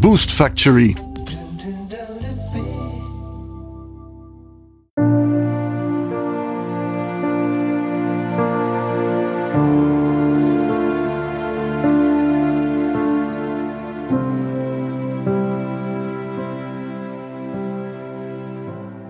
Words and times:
Boost 0.00 0.30
Factory. 0.30 0.94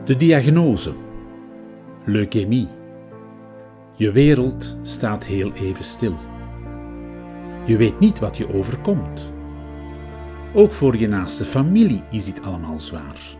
De 0.05 0.17
diagnose. 0.17 0.93
Leukemie. 2.05 2.69
Je 3.95 4.13
wereld 4.13 4.79
staat 4.83 5.25
heel 5.25 5.53
even 5.53 5.85
stil. 5.85 6.15
Je 7.67 7.77
weet 7.77 8.01
niet 8.01 8.19
wat 8.19 8.37
je 8.37 8.55
overkomt. 8.55 9.37
Ook 10.59 10.73
voor 10.73 10.97
je 10.97 11.09
naaste 11.09 11.45
familie 11.45 12.03
is 12.11 12.25
dit 12.25 12.43
allemaal 12.43 12.81
zwaar. 12.81 13.37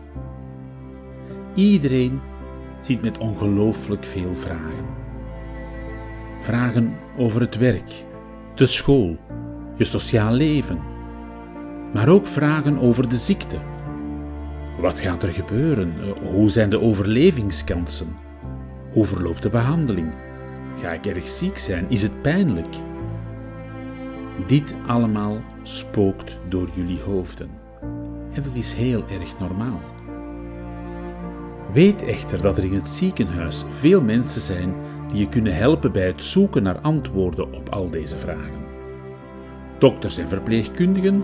Iedereen 1.53 2.19
ziet 2.81 3.01
met 3.01 3.17
ongelooflijk 3.17 4.05
veel 4.05 4.35
vragen. 4.35 4.85
Vragen 6.41 6.95
over 7.17 7.41
het 7.41 7.57
werk, 7.57 8.05
de 8.55 8.65
school, 8.65 9.17
je 9.77 9.83
sociaal 9.83 10.33
leven, 10.33 10.79
maar 11.93 12.09
ook 12.09 12.27
vragen 12.27 12.77
over 12.77 13.09
de 13.09 13.17
ziekte. 13.17 13.57
Wat 14.81 14.99
gaat 14.99 15.23
er 15.23 15.29
gebeuren? 15.29 15.93
Hoe 16.21 16.49
zijn 16.49 16.69
de 16.69 16.81
overlevingskansen? 16.81 18.15
Hoe 18.91 19.05
verloopt 19.05 19.41
de 19.41 19.49
behandeling? 19.49 20.11
Ga 20.81 20.91
ik 20.91 21.05
erg 21.05 21.27
ziek 21.27 21.57
zijn? 21.57 21.85
Is 21.89 22.01
het 22.01 22.21
pijnlijk? 22.21 22.75
Dit 24.47 24.75
allemaal 24.87 25.37
spookt 25.63 26.39
door 26.47 26.69
jullie 26.75 27.01
hoofden. 27.01 27.49
En 28.33 28.43
dat 28.43 28.53
is 28.53 28.73
heel 28.73 29.03
erg 29.09 29.39
normaal. 29.39 29.79
Weet 31.73 32.03
echter 32.03 32.41
dat 32.41 32.57
er 32.57 32.63
in 32.63 32.73
het 32.73 32.87
ziekenhuis 32.87 33.65
veel 33.69 34.01
mensen 34.01 34.41
zijn 34.41 34.73
die 35.07 35.19
je 35.19 35.29
kunnen 35.29 35.55
helpen 35.55 35.91
bij 35.91 36.07
het 36.07 36.23
zoeken 36.23 36.63
naar 36.63 36.79
antwoorden 36.79 37.53
op 37.53 37.69
al 37.69 37.89
deze 37.89 38.17
vragen. 38.17 38.67
Dokters 39.79 40.17
en 40.17 40.27
verpleegkundigen, 40.27 41.23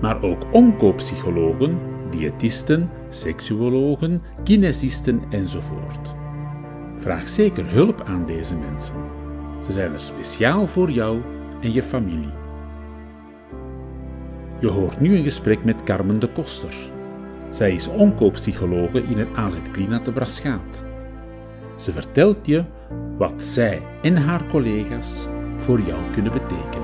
maar 0.00 0.22
ook 0.22 0.42
onkoopsychologen, 0.52 1.78
diëtisten, 2.10 2.90
seksuologen, 3.08 4.22
kinesisten 4.44 5.22
enzovoort. 5.30 6.14
Vraag 6.98 7.28
zeker 7.28 7.70
hulp 7.70 8.02
aan 8.02 8.24
deze 8.24 8.56
mensen. 8.56 8.94
Ze 9.62 9.72
zijn 9.72 9.92
er 9.92 10.00
speciaal 10.00 10.66
voor 10.66 10.90
jou 10.90 11.20
en 11.60 11.72
je 11.72 11.82
familie. 11.82 12.35
Je 14.58 14.68
hoort 14.68 15.00
nu 15.00 15.16
een 15.16 15.22
gesprek 15.22 15.64
met 15.64 15.82
Carmen 15.82 16.18
de 16.18 16.28
Koster. 16.28 16.74
Zij 17.50 17.74
is 17.74 17.88
onkooppsychologe 17.88 19.02
in 19.02 19.18
het 19.18 19.28
AZ 19.34 19.56
Clina 19.72 20.00
te 20.00 20.12
Braschaat. 20.12 20.84
Ze 21.76 21.92
vertelt 21.92 22.46
je 22.46 22.64
wat 23.16 23.42
zij 23.42 23.82
en 24.02 24.16
haar 24.16 24.46
collega's 24.50 25.26
voor 25.56 25.80
jou 25.80 26.00
kunnen 26.12 26.32
betekenen. 26.32 26.75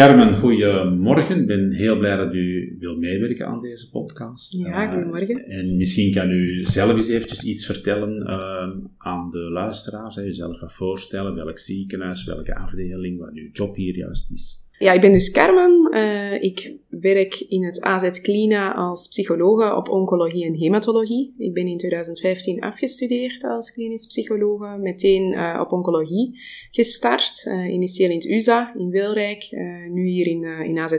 Carmen, 0.00 0.38
goedemorgen. 0.38 1.40
Ik 1.40 1.46
ben 1.46 1.72
heel 1.72 1.98
blij 1.98 2.16
dat 2.16 2.34
u 2.34 2.76
wil 2.78 2.96
meewerken 2.96 3.46
aan 3.46 3.60
deze 3.60 3.90
podcast. 3.90 4.58
Ja, 4.58 4.90
goedemorgen. 4.90 5.48
Uh, 5.48 5.58
en 5.58 5.76
misschien 5.76 6.12
kan 6.12 6.30
u 6.30 6.64
zelf 6.64 6.94
eens 6.94 7.08
eventjes 7.08 7.42
iets 7.42 7.66
vertellen 7.66 8.22
uh, 8.26 8.68
aan 8.98 9.30
de 9.30 9.38
luisteraars. 9.38 10.16
Hè, 10.16 10.22
jezelf 10.22 10.60
wat 10.60 10.72
voorstellen, 10.72 11.34
welk 11.34 11.58
ziekenhuis, 11.58 12.24
welke 12.24 12.54
afdeling, 12.54 13.18
wat 13.18 13.32
uw 13.34 13.48
job 13.52 13.76
hier 13.76 13.96
juist 13.96 14.30
is. 14.30 14.68
Ja, 14.78 14.92
ik 14.92 15.00
ben 15.00 15.12
dus 15.12 15.30
Carmen. 15.30 15.88
Uh, 15.94 16.42
ik 16.42 16.72
werk 17.00 17.44
in 17.48 17.64
het 17.64 17.80
AZ 17.80 18.20
Clina 18.20 18.74
als 18.74 19.08
psychologe 19.08 19.76
op 19.76 19.88
oncologie 19.88 20.44
en 20.44 20.54
hematologie. 20.54 21.34
Ik 21.38 21.52
ben 21.52 21.66
in 21.66 21.76
2015 21.76 22.60
afgestudeerd 22.60 23.44
als 23.44 23.72
klinisch 23.72 24.06
psychologe, 24.06 24.76
meteen 24.80 25.32
uh, 25.32 25.58
op 25.60 25.72
oncologie 25.72 26.40
gestart. 26.70 27.44
Uh, 27.44 27.72
initieel 27.72 28.10
in 28.10 28.16
het 28.16 28.28
USA 28.28 28.74
in 28.76 28.90
Wilrijk, 28.90 29.48
nu 29.90 30.06
hier 30.08 30.26
in, 30.26 30.44
in 30.44 30.78
AZ 30.78 30.92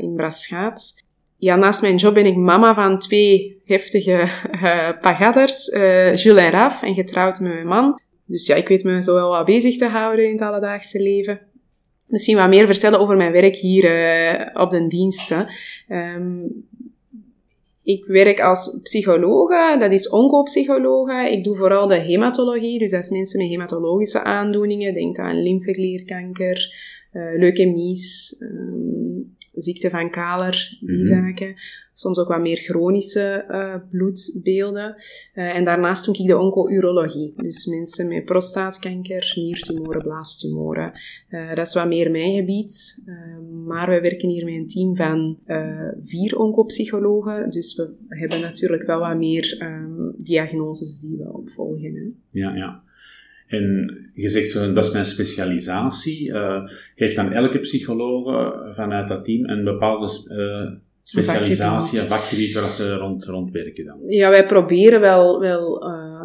in 0.00 0.12
Braschaat. 0.16 1.06
Ja, 1.36 1.56
naast 1.56 1.82
mijn 1.82 1.96
job 1.96 2.14
ben 2.14 2.26
ik 2.26 2.36
mama 2.36 2.74
van 2.74 2.98
twee 2.98 3.62
heftige 3.64 4.28
pagaders, 5.00 5.66
Jules 6.22 6.40
en 6.40 6.50
Raf, 6.50 6.82
en 6.82 6.94
getrouwd 6.94 7.40
met 7.40 7.52
mijn 7.52 7.66
man. 7.66 8.00
Dus 8.28 8.46
ja, 8.46 8.54
ik 8.54 8.68
weet 8.68 8.84
me 8.84 9.02
zo 9.02 9.14
wel 9.14 9.28
wat 9.28 9.44
bezig 9.44 9.76
te 9.76 9.86
houden 9.86 10.24
in 10.24 10.32
het 10.32 10.40
alledaagse 10.40 11.02
leven 11.02 11.40
misschien 12.08 12.36
wat 12.36 12.48
meer 12.48 12.66
vertellen 12.66 12.98
over 12.98 13.16
mijn 13.16 13.32
werk 13.32 13.56
hier 13.56 13.84
uh, 13.84 14.62
op 14.62 14.70
de 14.70 14.86
diensten. 14.86 15.48
Um, 15.88 16.66
ik 17.82 18.04
werk 18.04 18.40
als 18.40 18.80
psychologe, 18.82 19.76
dat 19.78 19.92
is 19.92 20.08
onkoopsychologe. 20.08 21.30
Ik 21.30 21.44
doe 21.44 21.56
vooral 21.56 21.86
de 21.86 21.98
hematologie, 22.00 22.78
dus 22.78 22.90
dat 22.90 23.04
is 23.04 23.10
mensen 23.10 23.40
met 23.40 23.48
hematologische 23.48 24.22
aandoeningen. 24.24 24.94
Denk 24.94 25.18
aan 25.18 25.42
lymfeklierkanker, 25.42 26.74
uh, 27.12 27.38
leukemies, 27.38 28.36
um, 28.40 29.36
ziekte 29.54 29.90
van 29.90 30.10
Kaler, 30.10 30.76
die 30.80 30.90
mm 30.90 30.96
-hmm. 30.96 31.06
zaken 31.06 31.56
soms 31.98 32.18
ook 32.18 32.28
wat 32.28 32.40
meer 32.40 32.56
chronische 32.56 33.44
uh, 33.50 33.74
bloedbeelden. 33.90 34.94
Uh, 35.34 35.56
en 35.56 35.64
daarnaast 35.64 36.04
doe 36.04 36.16
ik 36.16 36.26
de 36.26 36.36
onco-urologie. 36.36 37.32
Dus 37.36 37.66
mensen 37.66 38.08
met 38.08 38.24
prostaatkanker, 38.24 39.32
niertumoren, 39.34 40.02
blaastumoren. 40.02 40.92
Uh, 41.30 41.54
dat 41.54 41.66
is 41.66 41.74
wat 41.74 41.86
meer 41.86 42.10
mijn 42.10 42.34
gebied. 42.34 43.02
maar 43.66 43.88
we 43.88 44.00
werken 44.00 44.28
hier 44.28 44.44
met 44.44 44.54
een 44.54 44.66
team 44.66 44.96
van 44.96 45.38
vier 46.02 46.38
oncopsychologen. 46.38 47.50
Dus 47.50 47.76
we 47.76 47.94
hebben 48.08 48.40
natuurlijk 48.40 48.86
wel 48.86 48.98
wat 48.98 49.16
meer 49.16 49.62
um, 49.62 50.14
diagnoses 50.16 51.00
die 51.00 51.16
we 51.16 51.32
opvolgen. 51.32 51.94
Hè. 51.94 52.40
Ja, 52.40 52.54
ja. 52.54 52.82
En 53.46 53.94
je 54.12 54.28
zegt, 54.30 54.52
dat 54.52 54.84
is 54.84 54.92
mijn 54.92 55.04
specialisatie. 55.04 56.28
Uh, 56.28 56.68
heeft 56.94 57.16
dan 57.16 57.32
elke 57.32 57.58
psycholoog 57.58 58.24
vanuit 58.74 59.08
dat 59.08 59.24
team 59.24 59.48
een 59.48 59.64
bepaalde 59.64 60.08
specialisatie 61.08 61.98
vakgebied 61.98 62.52
waar 62.54 62.68
ze 62.68 62.94
rond, 62.94 63.24
rond 63.24 63.50
werken 63.50 63.84
dan? 63.84 63.98
Ja, 64.06 64.30
wij 64.30 64.46
proberen 64.46 65.00
wel, 65.00 65.40
wel 65.40 65.90
uh, 65.90 66.17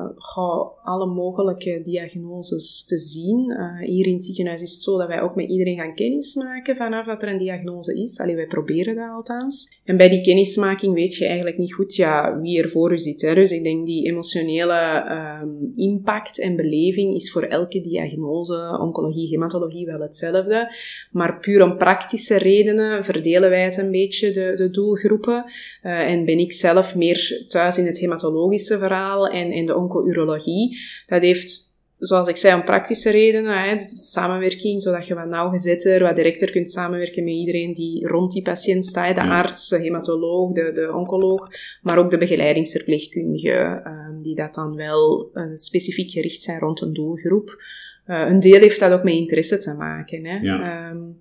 alle 0.84 1.06
mogelijke 1.06 1.80
diagnoses 1.84 2.86
te 2.86 2.98
zien. 2.98 3.50
Uh, 3.50 3.88
hier 3.88 4.08
in 4.08 4.14
het 4.14 4.26
ziekenhuis 4.26 4.62
is 4.62 4.74
het 4.74 4.82
zo 4.82 4.98
dat 4.98 5.08
wij 5.08 5.22
ook 5.22 5.36
met 5.36 5.50
iedereen 5.50 5.78
gaan 5.78 5.96
kennismaken 5.96 6.76
vanaf 6.76 7.06
dat 7.06 7.22
er 7.22 7.30
een 7.30 7.38
diagnose 7.38 8.02
is. 8.02 8.20
Allee, 8.20 8.36
wij 8.36 8.48
proberen 8.48 8.96
dat 8.96 9.10
althans. 9.10 9.70
En 9.84 9.98
bij 9.98 10.10
die 10.10 10.22
kennismaking 10.22 10.94
weet 10.94 11.16
je 11.16 11.26
eigenlijk 11.26 11.58
niet 11.58 11.74
goed 11.74 11.96
ja, 11.96 12.40
wie 12.40 12.62
er 12.62 12.70
voor 12.70 12.92
u 12.92 12.98
zit. 12.98 13.22
Hè. 13.22 13.36
Dus 13.36 13.52
ik 13.52 13.64
denk 13.64 13.86
die 13.86 14.06
emotionele 14.06 15.06
um, 15.42 15.74
impact 15.76 16.40
en 16.40 16.56
beleving 16.56 17.16
is 17.16 17.32
voor 17.32 17.44
elke 17.44 17.82
diagnose, 17.82 18.78
oncologie, 18.82 19.30
hematologie 19.30 19.86
wel 19.86 20.00
hetzelfde. 20.00 20.72
Maar 21.12 21.40
puur 21.40 21.64
om 21.64 21.78
praktische 21.78 22.38
redenen 22.38 23.04
verdelen 23.04 23.50
wij 23.50 23.64
het 23.64 23.78
een 23.78 23.92
beetje, 23.92 24.32
de, 24.32 24.54
de 24.56 24.70
doelgroepen. 24.70 25.46
Uh, 25.84 26.12
en 26.12 26.26
ben 26.26 26.40
ik 26.40 26.52
zelf 26.52 26.96
meer 26.96 27.46
thuis 27.48 27.78
in 27.78 27.86
het 27.86 28.00
hematologische 28.00 28.78
verhaal 28.78 29.28
en, 29.28 29.52
en 29.52 29.66
de 29.66 29.76
onco-urologie. 29.94 30.78
Dat 31.08 31.22
heeft 31.22 31.72
zoals 32.06 32.28
ik 32.28 32.38
zei, 32.38 32.56
om 32.56 32.64
praktische 32.64 33.10
redenen, 33.10 33.64
hè, 33.64 33.76
dus 33.76 34.12
samenwerking, 34.12 34.82
zodat 34.82 35.08
je 35.08 35.14
wat 35.14 35.28
nauwgezetter, 35.28 36.02
wat 36.02 36.16
directer 36.16 36.52
kunt 36.52 36.72
samenwerken 36.72 37.24
met 37.24 37.34
iedereen 37.34 37.74
die 37.74 38.08
rond 38.08 38.32
die 38.32 38.42
patiënt 38.42 38.86
staat, 38.86 39.16
de 39.16 39.22
arts, 39.22 39.70
de 39.70 39.78
hematoloog, 39.78 40.52
de, 40.52 40.72
de 40.72 40.94
oncoloog, 40.94 41.48
maar 41.82 41.98
ook 41.98 42.12
de 42.12 42.18
begeleidingsverpleegkundige, 42.18 43.84
um, 43.88 44.24
die 44.24 44.36
dat 44.36 44.54
dan 44.54 44.76
wel 44.76 45.30
uh, 45.34 45.44
specifiek 45.54 46.12
gericht 46.12 46.42
zijn 46.42 46.60
rond 46.60 46.82
een 46.82 46.94
doelgroep. 46.94 47.64
Uh, 48.08 48.28
een 48.28 48.40
deel 48.40 48.60
heeft 48.60 48.80
dat 48.80 48.92
ook 48.92 49.04
met 49.04 49.14
interesse 49.14 49.58
te 49.58 49.74
maken. 49.74 50.26
Hè. 50.26 50.38
Ja. 50.38 50.90
Um, 50.90 51.20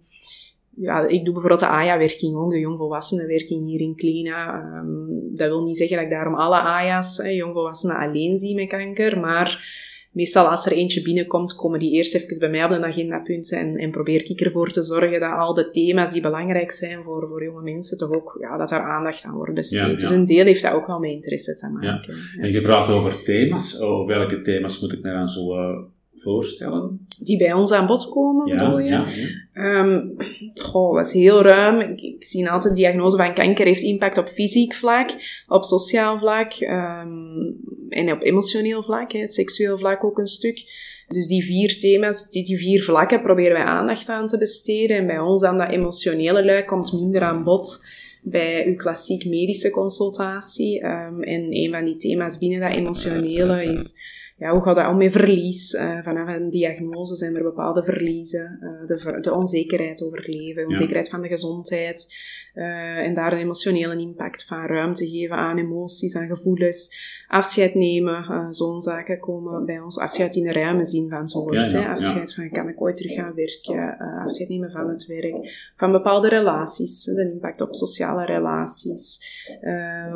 ja, 0.82 1.06
ik 1.06 1.24
doe 1.24 1.32
bijvoorbeeld 1.32 1.60
de 1.60 1.66
AYA-werking 1.66 2.36
ook, 2.36 2.50
de 2.50 2.58
jongvolwassenenwerking 2.58 3.66
hier 3.66 3.80
in 3.80 3.96
Klina. 3.96 4.54
Ehm, 4.54 5.36
dat 5.36 5.48
wil 5.48 5.64
niet 5.64 5.76
zeggen 5.76 5.96
dat 5.96 6.04
ik 6.04 6.12
daarom 6.12 6.34
alle 6.34 6.60
AYA's, 6.60 7.20
jongvolwassenen, 7.24 7.96
alleen 7.96 8.38
zie 8.38 8.54
met 8.54 8.68
kanker, 8.68 9.20
maar 9.20 9.80
meestal 10.12 10.46
als 10.46 10.66
er 10.66 10.72
eentje 10.72 11.02
binnenkomt, 11.02 11.54
komen 11.54 11.78
die 11.78 11.92
eerst 11.92 12.14
even 12.14 12.38
bij 12.38 12.50
mij 12.50 12.64
op 12.64 12.70
de 12.70 12.86
agendapunt 12.86 13.52
en, 13.52 13.76
en 13.76 13.90
probeer 13.90 14.30
ik 14.30 14.40
ervoor 14.40 14.68
te 14.68 14.82
zorgen 14.82 15.20
dat 15.20 15.32
al 15.32 15.54
de 15.54 15.70
thema's 15.70 16.12
die 16.12 16.22
belangrijk 16.22 16.70
zijn 16.70 17.02
voor, 17.02 17.28
voor 17.28 17.44
jonge 17.44 17.62
mensen, 17.62 17.98
toch 17.98 18.12
ook, 18.12 18.36
ja, 18.40 18.56
dat 18.56 18.68
daar 18.68 18.82
aandacht 18.82 19.24
aan 19.24 19.34
wordt 19.34 19.54
besteed. 19.54 20.00
Dus 20.00 20.10
een 20.10 20.26
deel 20.26 20.44
heeft 20.44 20.62
dat 20.62 20.72
ook 20.72 20.86
wel 20.86 20.98
met 20.98 21.10
interesse 21.10 21.54
te 21.54 21.70
maken. 21.70 22.14
Ja. 22.36 22.42
En 22.42 22.52
je 22.52 22.62
praat 22.62 22.88
over 22.88 23.22
thema's. 23.22 23.80
Oh, 23.80 24.06
welke 24.06 24.42
thema's 24.42 24.80
moet 24.80 24.92
ik 24.92 25.02
mij 25.02 25.12
dan 25.12 25.28
zo 25.28 25.58
uh, 25.58 25.78
voorstellen? 26.22 27.06
Die 27.24 27.38
bij 27.38 27.52
ons 27.52 27.72
aan 27.72 27.86
bod 27.86 28.08
komen, 28.08 28.56
bedoel 28.56 28.78
je? 28.78 28.90
Ja, 28.90 29.80
um, 29.80 30.16
goh, 30.54 30.96
dat 30.96 31.06
is 31.06 31.12
heel 31.12 31.42
ruim. 31.42 31.80
Ik, 31.80 32.16
zie 32.18 32.50
altijd, 32.50 32.76
diagnose 32.76 33.16
van 33.16 33.34
kanker 33.34 33.66
heeft 33.66 33.82
impact 33.82 34.18
op 34.18 34.28
fysiek 34.28 34.74
vlak, 34.74 35.10
op 35.46 35.64
sociaal 35.64 36.18
vlak 36.18 36.52
um, 36.60 37.56
en 37.88 38.12
op 38.12 38.22
emotioneel 38.22 38.82
vlak, 38.82 39.12
hè, 39.12 39.26
seksueel 39.26 39.78
vlak 39.78 40.04
ook 40.04 40.18
een 40.18 40.26
stuk. 40.26 40.90
Dus 41.08 41.26
die 41.26 41.44
vier 41.44 41.78
thema's, 41.78 42.30
die, 42.30 42.44
die 42.44 42.58
vier 42.58 42.82
vlakken 42.82 43.22
proberen 43.22 43.52
wij 43.52 43.64
aandacht 43.64 44.08
aan 44.08 44.28
te 44.28 44.38
besteden. 44.38 44.96
En 44.96 45.06
bij 45.06 45.18
ons 45.18 45.40
dan 45.40 45.58
dat 45.58 45.70
emotionele 45.70 46.44
luik 46.44 46.66
komt 46.66 46.92
minder 46.92 47.22
aan 47.22 47.44
bod 47.44 47.86
bij 48.22 48.66
uw 48.66 48.76
klassiek 48.76 49.24
medische 49.24 49.70
consultatie. 49.70 50.84
Um, 50.84 51.22
en 51.22 51.46
een 51.50 51.72
van 51.72 51.84
die 51.84 51.96
thema's 51.96 52.38
binnen 52.38 52.60
dat 52.60 52.70
emotionele 52.70 53.64
is 53.64 53.94
ja, 54.42 54.50
hoe 54.50 54.62
gaat 54.62 54.76
dat 54.76 54.88
om 54.88 54.96
met 54.96 55.12
verlies? 55.12 55.72
Uh, 55.72 56.02
vanaf 56.02 56.28
een 56.28 56.50
diagnose 56.50 57.16
zijn 57.16 57.36
er 57.36 57.42
bepaalde 57.42 57.84
verliezen. 57.84 58.58
Uh, 58.60 58.86
de, 58.86 59.20
de, 59.20 59.34
onzekerheid 59.34 60.02
over 60.02 60.18
het 60.18 60.26
leven, 60.26 60.66
onzekerheid 60.66 61.08
van 61.08 61.22
de 61.22 61.28
gezondheid. 61.28 62.14
Uh, 62.54 62.98
en 62.98 63.14
daar 63.14 63.32
een 63.32 63.38
emotionele 63.38 63.96
impact 63.96 64.44
van 64.44 64.66
ruimte 64.66 65.08
geven 65.08 65.36
aan 65.36 65.58
emoties, 65.58 66.16
aan 66.16 66.26
gevoelens. 66.26 67.10
Afscheid 67.28 67.74
nemen, 67.74 68.54
zo'n 68.54 68.80
zaken 68.80 69.20
komen 69.20 69.64
bij 69.64 69.80
ons. 69.80 69.98
Afscheid 69.98 70.36
in 70.36 70.42
de 70.42 70.52
ruime 70.52 70.84
zin 70.84 71.08
van 71.08 71.28
zo'n 71.28 71.42
woord. 71.42 71.70
Ja, 71.70 71.80
ja, 71.80 71.90
afscheid 71.90 72.34
van, 72.34 72.50
kan 72.50 72.68
ik 72.68 72.80
ooit 72.80 72.96
terug 72.96 73.12
gaan 73.12 73.34
werken? 73.34 73.96
afscheid 74.22 74.48
nemen 74.48 74.70
van 74.70 74.88
het 74.88 75.06
werk. 75.06 75.72
Van 75.76 75.92
bepaalde 75.92 76.28
relaties, 76.28 77.04
de 77.04 77.30
impact 77.32 77.60
op 77.60 77.74
sociale 77.74 78.24
relaties. 78.24 79.20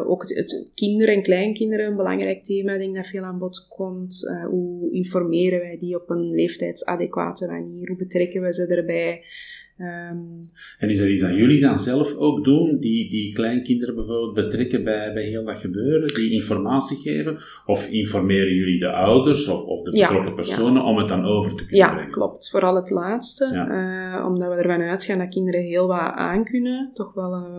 ook 0.06 0.22
het, 0.22 0.34
het, 0.34 0.70
kinderen 0.75 1.14
en 1.14 1.22
kleinkinderen, 1.22 1.87
een 1.87 1.96
belangrijk 1.96 2.44
thema, 2.44 2.72
ik 2.72 2.79
denk 2.79 2.96
dat 2.96 3.06
veel 3.06 3.22
aan 3.22 3.38
bod 3.38 3.67
komt. 3.69 4.15
Uh, 4.24 4.46
hoe 4.46 4.92
informeren 4.92 5.58
wij 5.58 5.78
die 5.78 6.00
op 6.00 6.10
een 6.10 6.30
leeftijdsadequate 6.30 7.46
manier? 7.46 7.88
Hoe 7.88 7.96
betrekken 7.96 8.42
we 8.42 8.52
ze 8.52 8.74
erbij? 8.76 9.24
Um, 9.78 10.40
en 10.78 10.90
is 10.90 11.00
er 11.00 11.11
iets 11.11 11.23
aan 11.23 11.34
jullie 11.34 11.61
dan 11.61 11.78
zelf 11.78 12.14
ook 12.14 12.44
doen, 12.44 12.78
die, 12.81 13.11
die 13.11 13.32
kleinkinderen 13.34 13.94
bijvoorbeeld 13.94 14.34
betrekken 14.34 14.84
bij, 14.84 15.12
bij 15.12 15.23
heel 15.23 15.44
dat 15.44 15.58
gebeuren, 15.58 16.14
die 16.14 16.32
informatie 16.32 16.96
geven? 16.96 17.38
Of 17.67 17.88
informeren 17.88 18.55
jullie 18.55 18.78
de 18.78 18.93
ouders 18.93 19.49
of, 19.49 19.62
of 19.62 19.82
de 19.82 20.00
betrokken 20.00 20.34
personen 20.34 20.82
om 20.82 20.96
het 20.96 21.08
dan 21.08 21.25
over 21.25 21.50
te 21.50 21.56
kunnen 21.56 21.76
ja, 21.76 21.87
brengen? 21.87 22.05
Ja, 22.05 22.12
klopt. 22.12 22.50
Vooral 22.50 22.75
het 22.75 22.90
laatste. 22.90 23.44
Uh, 23.44 24.26
omdat 24.26 24.49
we 24.49 24.55
ervan 24.55 24.81
uitgaan 24.81 25.19
dat 25.19 25.28
kinderen 25.28 25.61
heel 25.61 25.87
wat 25.87 26.12
aankunnen, 26.14 26.90
toch 26.94 27.14
wel 27.14 27.32
uh, 27.32 27.58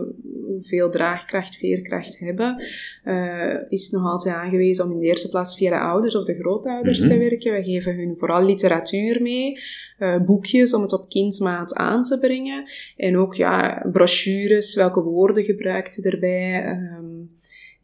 veel 0.61 0.89
draagkracht, 0.89 1.55
veerkracht 1.55 2.19
hebben, 2.19 2.63
uh, 3.05 3.55
is 3.69 3.89
nog 3.89 4.05
altijd 4.05 4.35
aangewezen 4.35 4.85
om 4.85 4.91
in 4.91 4.99
de 4.99 5.05
eerste 5.05 5.29
plaats 5.29 5.57
via 5.57 5.69
de 5.69 5.79
ouders 5.79 6.15
of 6.15 6.23
de 6.23 6.39
grootouders 6.39 6.99
mm 6.99 7.07
-hmm. 7.07 7.17
te 7.17 7.29
werken. 7.29 7.53
We 7.53 7.63
geven 7.63 7.95
hun 7.95 8.17
vooral 8.17 8.45
literatuur 8.45 9.21
mee 9.21 9.59
uh, 9.99 10.21
boekjes 10.21 10.73
om 10.73 10.81
het 10.81 10.93
op 10.93 11.09
kindmaat 11.09 11.75
aan 11.75 12.03
te 12.03 12.19
brengen. 12.19 12.69
En 12.95 13.17
ook 13.17 13.35
ja, 13.35 13.85
brochures, 13.91 14.75
welke 14.75 15.01
woorden 15.01 15.43
gebruikt 15.43 15.95
je 15.95 16.01
erbij. 16.01 16.67
Um, 16.67 17.35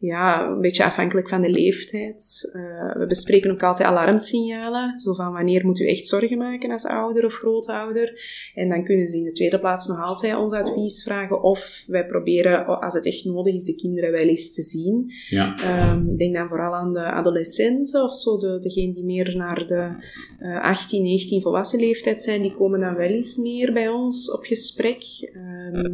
ja, 0.06 0.46
een 0.46 0.60
beetje 0.60 0.84
afhankelijk 0.84 1.28
van 1.28 1.42
de 1.42 1.50
leeftijd. 1.50 2.50
Uh, 2.56 2.96
we 2.96 3.06
bespreken 3.06 3.50
ook 3.50 3.62
altijd 3.62 3.88
alarmsignalen. 3.88 5.00
Zo 5.00 5.14
van 5.14 5.32
wanneer 5.32 5.66
moet 5.66 5.80
u 5.80 5.88
echt 5.88 6.06
zorgen 6.06 6.38
maken 6.38 6.70
als 6.70 6.84
ouder 6.84 7.24
of 7.24 7.34
grootouder. 7.34 8.20
En 8.54 8.68
dan 8.68 8.84
kunnen 8.84 9.08
ze 9.08 9.18
in 9.18 9.24
de 9.24 9.32
tweede 9.32 9.60
plaats 9.60 9.86
nog 9.86 10.02
altijd 10.02 10.36
ons 10.36 10.52
advies 10.52 11.02
vragen. 11.02 11.42
Of 11.42 11.84
wij 11.86 12.06
proberen, 12.06 12.66
als 12.66 12.94
het 12.94 13.06
echt 13.06 13.24
nodig 13.24 13.54
is, 13.54 13.64
de 13.64 13.74
kinderen 13.74 14.10
wel 14.10 14.28
eens 14.28 14.54
te 14.54 14.62
zien. 14.62 15.12
Ja. 15.28 15.54
Um, 15.92 16.10
ik 16.10 16.18
denk 16.18 16.34
dan 16.34 16.48
vooral 16.48 16.74
aan 16.74 16.92
de 16.92 17.04
adolescenten 17.04 18.02
of 18.02 18.16
zo. 18.16 18.38
De, 18.38 18.58
degenen 18.58 18.94
die 18.94 19.04
meer 19.04 19.36
naar 19.36 19.66
de 19.66 20.06
uh, 20.40 20.60
18, 20.60 21.02
19 21.02 21.42
volwassen 21.42 21.80
leeftijd 21.80 22.22
zijn, 22.22 22.42
die 22.42 22.54
komen 22.54 22.80
dan 22.80 22.94
wel 22.94 23.08
eens 23.08 23.36
meer 23.36 23.72
bij 23.72 23.88
ons 23.88 24.32
op 24.32 24.44
gesprek. 24.44 25.02
Um, 25.34 25.90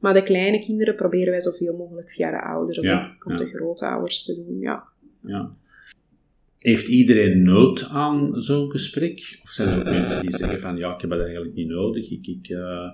maar 0.00 0.14
de 0.14 0.22
kleine 0.22 0.58
kinderen 0.58 0.96
proberen 0.96 1.30
wij 1.30 1.40
zoveel 1.40 1.76
mogelijk 1.76 2.10
via 2.10 2.30
de 2.30 2.42
ouders 2.42 2.78
of, 2.78 2.84
ja, 2.84 3.16
de, 3.18 3.32
of 3.32 3.36
de 3.36 3.51
grootouders 3.54 4.24
te 4.24 4.34
doen, 4.34 4.58
ja. 4.60 4.84
ja. 5.20 5.50
Heeft 6.58 6.88
iedereen 6.88 7.42
nood 7.42 7.88
aan 7.88 8.30
zo'n 8.34 8.70
gesprek? 8.70 9.40
Of 9.42 9.50
zijn 9.50 9.68
er 9.68 9.78
ook 9.78 9.84
mensen 9.84 10.20
die 10.20 10.36
zeggen 10.36 10.60
van, 10.60 10.76
ja, 10.76 10.94
ik 10.94 11.00
heb 11.00 11.10
dat 11.10 11.20
eigenlijk 11.20 11.54
niet 11.54 11.68
nodig, 11.68 12.10
ik... 12.10 12.26
ik 12.26 12.48
uh... 12.48 12.90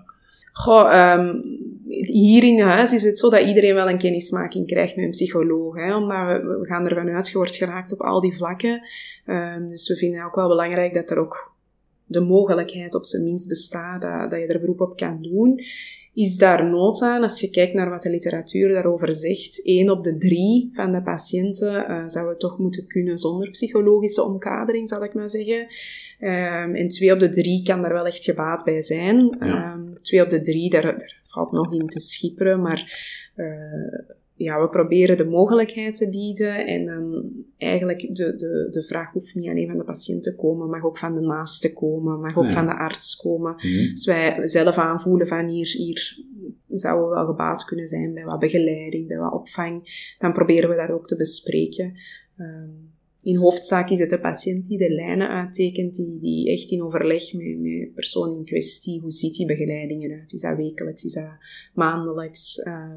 Goh, 0.52 1.14
um, 1.18 1.42
hier 1.88 2.44
in 2.44 2.60
huis 2.60 2.92
is 2.92 3.02
het 3.02 3.18
zo 3.18 3.30
dat 3.30 3.42
iedereen 3.46 3.74
wel 3.74 3.88
een 3.88 3.98
kennismaking 3.98 4.66
krijgt 4.66 4.96
met 4.96 5.04
een 5.04 5.10
psycholoog. 5.10 5.74
Hè, 5.74 5.96
omdat 5.96 6.26
we, 6.26 6.58
we 6.60 6.66
gaan 6.66 6.88
ervan 6.88 7.08
uit, 7.08 7.28
je 7.28 7.36
wordt 7.36 7.56
geraakt 7.56 7.92
op 7.92 8.00
al 8.00 8.20
die 8.20 8.36
vlakken. 8.36 8.82
Um, 9.26 9.68
dus 9.68 9.88
we 9.88 9.96
vinden 9.96 10.24
ook 10.24 10.34
wel 10.34 10.48
belangrijk 10.48 10.94
dat 10.94 11.10
er 11.10 11.18
ook 11.18 11.56
de 12.04 12.20
mogelijkheid 12.20 12.94
op 12.94 13.04
zijn 13.04 13.24
minst 13.24 13.48
bestaat, 13.48 14.02
dat, 14.02 14.30
dat 14.30 14.40
je 14.40 14.46
er 14.46 14.60
beroep 14.60 14.80
op 14.80 14.96
kan 14.96 15.22
doen 15.22 15.60
is 16.18 16.36
daar 16.36 16.70
nood 16.70 17.02
aan. 17.02 17.22
Als 17.22 17.40
je 17.40 17.50
kijkt 17.50 17.74
naar 17.74 17.90
wat 17.90 18.02
de 18.02 18.10
literatuur 18.10 18.68
daarover 18.68 19.14
zegt, 19.14 19.64
één 19.64 19.90
op 19.90 20.04
de 20.04 20.16
drie 20.16 20.70
van 20.72 20.92
de 20.92 21.02
patiënten 21.02 21.90
uh, 21.90 22.02
zou 22.06 22.28
het 22.28 22.40
toch 22.40 22.58
moeten 22.58 22.86
kunnen 22.86 23.18
zonder 23.18 23.50
psychologische 23.50 24.22
omkadering, 24.22 24.88
zal 24.88 25.04
ik 25.04 25.14
maar 25.14 25.30
zeggen. 25.30 25.60
Um, 26.20 26.74
en 26.74 26.88
twee 26.88 27.12
op 27.12 27.18
de 27.18 27.28
drie 27.28 27.62
kan 27.62 27.82
daar 27.82 27.92
wel 27.92 28.06
echt 28.06 28.24
gebaat 28.24 28.64
bij 28.64 28.82
zijn. 28.82 29.36
Ja. 29.40 29.72
Um, 29.72 29.94
twee 30.02 30.22
op 30.22 30.30
de 30.30 30.40
drie, 30.40 30.70
daar, 30.70 30.82
daar, 30.82 31.20
valt 31.22 31.52
nog 31.52 31.72
in 31.72 31.86
te 31.86 32.00
schipperen, 32.00 32.62
maar 32.62 32.92
uh, 33.36 34.16
ja, 34.38 34.60
we 34.60 34.68
proberen 34.68 35.16
de 35.16 35.24
mogelijkheid 35.24 35.94
te 35.94 36.10
bieden 36.10 36.66
en 36.66 36.84
dan 36.84 37.32
eigenlijk 37.56 38.00
de, 38.00 38.36
de, 38.36 38.68
de 38.70 38.82
vraag 38.82 39.12
hoeft 39.12 39.34
niet 39.34 39.48
alleen 39.48 39.68
van 39.68 39.78
de 39.78 39.84
patiënt 39.84 40.22
te 40.22 40.36
komen, 40.36 40.70
mag 40.70 40.84
ook 40.84 40.98
van 40.98 41.14
de 41.14 41.20
naaste 41.20 41.72
komen, 41.72 42.20
mag 42.20 42.36
ook 42.36 42.44
ja. 42.44 42.50
van 42.50 42.66
de 42.66 42.76
arts 42.76 43.16
komen. 43.16 43.52
Mm 43.52 43.90
Als 43.90 44.06
wij 44.06 44.46
zelf 44.46 44.76
aanvoelen 44.76 45.26
van 45.26 45.46
hier, 45.46 45.68
hier 45.68 46.24
zouden 46.68 47.08
we 47.08 47.14
wel 47.14 47.26
gebaat 47.26 47.64
kunnen 47.64 47.86
zijn 47.86 48.14
bij 48.14 48.24
wat 48.24 48.38
begeleiding, 48.38 49.08
bij 49.08 49.18
wat 49.18 49.32
opvang, 49.32 49.82
dan 50.18 50.32
proberen 50.32 50.70
we 50.70 50.76
dat 50.76 50.90
ook 50.90 51.06
te 51.06 51.16
bespreken. 51.16 51.94
Um, 52.36 52.87
in 53.28 53.36
hoofdzaak 53.36 53.90
is 53.90 53.98
het 53.98 54.10
de 54.10 54.20
patiënt 54.20 54.68
die 54.68 54.78
de 54.78 54.90
lijnen 54.90 55.28
uittekent, 55.28 55.94
die, 55.94 56.18
die 56.20 56.52
echt 56.52 56.70
in 56.70 56.82
overleg 56.82 57.32
met, 57.32 57.58
met 57.58 57.70
de 57.70 57.90
persoon 57.94 58.36
in 58.36 58.44
kwestie, 58.44 59.00
hoe 59.00 59.10
ziet 59.10 59.36
die 59.36 59.46
begeleiding 59.46 60.04
eruit? 60.04 60.32
Is 60.32 60.40
dat 60.40 60.56
wekelijks, 60.56 61.04
is 61.04 61.12
dat 61.12 61.30
maandelijks? 61.74 62.56
Uh, 62.56 62.96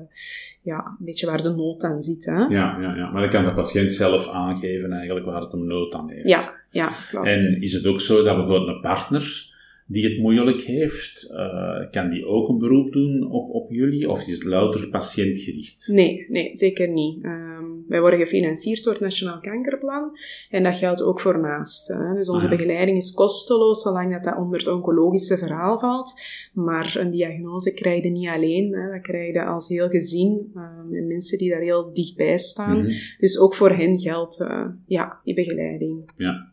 ja, 0.62 0.96
een 1.00 1.06
beetje 1.06 1.26
waar 1.26 1.42
de 1.42 1.50
nood 1.50 1.84
aan 1.84 2.02
zit. 2.02 2.26
Hè? 2.26 2.38
Ja, 2.38 2.48
ja, 2.82 2.96
ja, 2.96 3.12
maar 3.12 3.22
dan 3.22 3.32
kan 3.32 3.46
de 3.46 3.54
patiënt 3.54 3.94
zelf 3.94 4.28
aangeven 4.28 4.92
eigenlijk 4.92 5.26
waar 5.26 5.42
het 5.42 5.54
om 5.54 5.66
nood 5.66 5.94
aan 5.94 6.10
heeft. 6.10 6.28
Ja, 6.28 6.54
ja, 6.70 6.92
klopt. 7.10 7.28
En 7.28 7.62
is 7.62 7.74
het 7.74 7.86
ook 7.86 8.02
zo 8.02 8.24
dat 8.24 8.36
bijvoorbeeld 8.36 8.68
een 8.68 8.82
partner 8.82 9.50
die 9.88 10.04
het 10.04 10.20
moeilijk 10.20 10.62
heeft, 10.62 11.28
uh, 11.32 11.90
kan 11.92 12.10
die 12.10 12.26
ook 12.26 12.50
een 12.50 12.58
beroep 12.58 12.92
doen 12.92 13.32
op, 13.32 13.50
op 13.50 13.72
jullie? 13.72 14.10
Of 14.10 14.28
is 14.28 14.34
het 14.34 14.44
louter 14.44 14.90
patiëntgericht? 14.90 15.88
Nee, 15.88 16.26
nee, 16.30 16.58
zeker 16.58 16.90
niet. 16.90 17.24
Um, 17.24 17.86
wij 17.88 18.00
worden 18.00 18.20
gefinancierd 18.20 18.84
door 18.84 18.94
het 18.94 19.02
Nationaal 19.02 19.40
Kankerplan 19.40 20.18
en 20.50 20.64
dat 20.64 20.78
geldt 20.78 21.04
ook 21.04 21.20
voor 21.20 21.40
naasten. 21.40 22.16
Dus 22.16 22.30
onze 22.30 22.46
ah, 22.46 22.52
ja. 22.52 22.58
begeleiding 22.58 22.98
is 22.98 23.14
kosteloos, 23.14 23.82
zolang 23.82 24.12
dat, 24.12 24.24
dat 24.24 24.38
onder 24.38 24.60
het 24.60 24.68
oncologische 24.68 25.38
verhaal 25.38 25.80
valt. 25.80 26.22
Maar 26.54 26.96
een 26.98 27.12
diagnose 27.12 27.74
krijg 27.74 28.04
je 28.04 28.10
niet 28.10 28.28
alleen, 28.28 28.74
hè. 28.74 28.92
dat 28.92 29.02
krijg 29.02 29.34
je 29.34 29.46
als 29.46 29.68
heel 29.68 29.90
gezin, 29.90 30.52
uh, 30.56 30.64
met 30.90 31.06
mensen 31.06 31.38
die 31.38 31.50
daar 31.50 31.62
heel 31.62 31.94
dichtbij 31.94 32.38
staan. 32.38 32.78
Mm 32.78 32.84
-hmm. 32.84 32.96
Dus 33.18 33.40
ook 33.40 33.56
voor 33.56 33.72
hen 33.72 34.00
geldt 34.00 34.40
uh, 34.40 34.66
ja, 34.86 35.20
die 35.24 35.34
begeleiding. 35.34 36.12
Ja. 36.16 36.52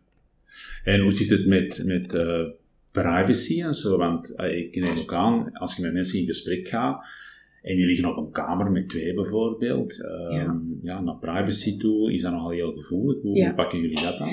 En 0.84 1.00
hoe 1.00 1.12
zit 1.12 1.30
het 1.30 1.46
met... 1.46 1.82
met 1.84 2.16
privacy 2.92 3.62
en 3.62 3.74
zo. 3.74 3.96
Want 3.96 4.34
uh, 4.36 4.58
ik 4.58 4.80
neem 4.80 4.98
ook 4.98 5.12
aan, 5.12 5.52
als 5.52 5.76
je 5.76 5.82
met 5.82 5.92
mensen 5.92 6.18
in 6.18 6.26
gesprek 6.26 6.68
gaat 6.68 7.04
en 7.62 7.76
die 7.76 7.86
liggen 7.86 8.08
op 8.08 8.16
een 8.16 8.30
kamer 8.30 8.70
met 8.70 8.88
twee 8.88 9.14
bijvoorbeeld, 9.14 10.04
um, 10.04 10.32
ja. 10.32 10.60
ja. 10.82 11.00
naar 11.00 11.16
privacy 11.16 11.78
toe 11.78 12.12
is 12.12 12.22
dat 12.22 12.32
nogal 12.32 12.50
heel 12.50 12.72
gevoelig. 12.72 13.22
Hoe, 13.22 13.36
ja. 13.36 13.52
pakken 13.52 13.80
jullie 13.80 14.00
dat 14.00 14.18
aan? 14.18 14.28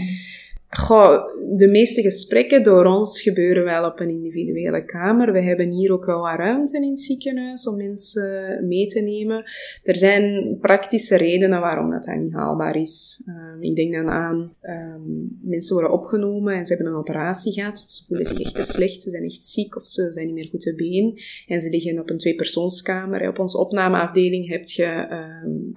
Goh, 0.69 1.23
de 1.57 1.67
meeste 1.67 2.01
gesprekken 2.01 2.63
door 2.63 2.85
ons 2.85 3.21
gebeuren 3.21 3.63
wel 3.63 3.85
op 3.85 3.99
een 3.99 4.09
individuele 4.09 4.85
kamer. 4.85 5.33
We 5.33 5.41
hebben 5.41 5.69
hier 5.69 5.91
ook 5.91 6.05
wel 6.05 6.19
wat 6.21 6.37
ruimte 6.37 6.77
in 6.77 6.89
het 6.89 6.99
ziekenhuis 6.99 7.67
om 7.67 7.77
mensen 7.77 8.59
mee 8.67 8.87
te 8.87 8.99
nemen. 8.99 9.43
Er 9.83 9.95
zijn 9.95 10.57
praktische 10.59 11.17
redenen 11.17 11.59
waarom 11.59 11.91
dat, 11.91 12.15
niet 12.17 12.33
haalbaar 12.33 12.75
is. 12.75 13.23
Um, 13.27 13.63
ik 13.63 13.75
denk 13.75 13.93
dan 13.93 14.09
aan 14.09 14.53
um, 14.61 15.39
mensen 15.41 15.73
worden 15.73 15.93
opgenomen 15.93 16.53
en 16.53 16.65
ze 16.65 16.73
hebben 16.73 16.91
een 16.91 16.99
operatie 16.99 17.53
gehad. 17.53 17.83
Of 17.85 17.91
ze 17.91 18.05
voelen 18.05 18.25
zich 18.25 18.39
echt 18.39 18.55
te 18.55 18.63
slecht, 18.63 19.01
ze 19.01 19.09
zijn 19.09 19.23
echt 19.23 19.43
ziek 19.43 19.75
of 19.75 19.87
ze 19.87 20.11
zijn 20.11 20.25
niet 20.25 20.35
meer 20.35 20.47
goed 20.49 20.61
te 20.61 20.75
been. 20.75 21.19
En 21.47 21.61
ze 21.61 21.69
liggen 21.69 21.99
op 21.99 22.09
een 22.09 22.17
tweepersoonskamer. 22.17 23.27
Op 23.27 23.39
onze 23.39 23.57
opnameafdeling 23.57 24.47
heb 24.47 24.65
je 24.65 25.07
um, 25.43 25.73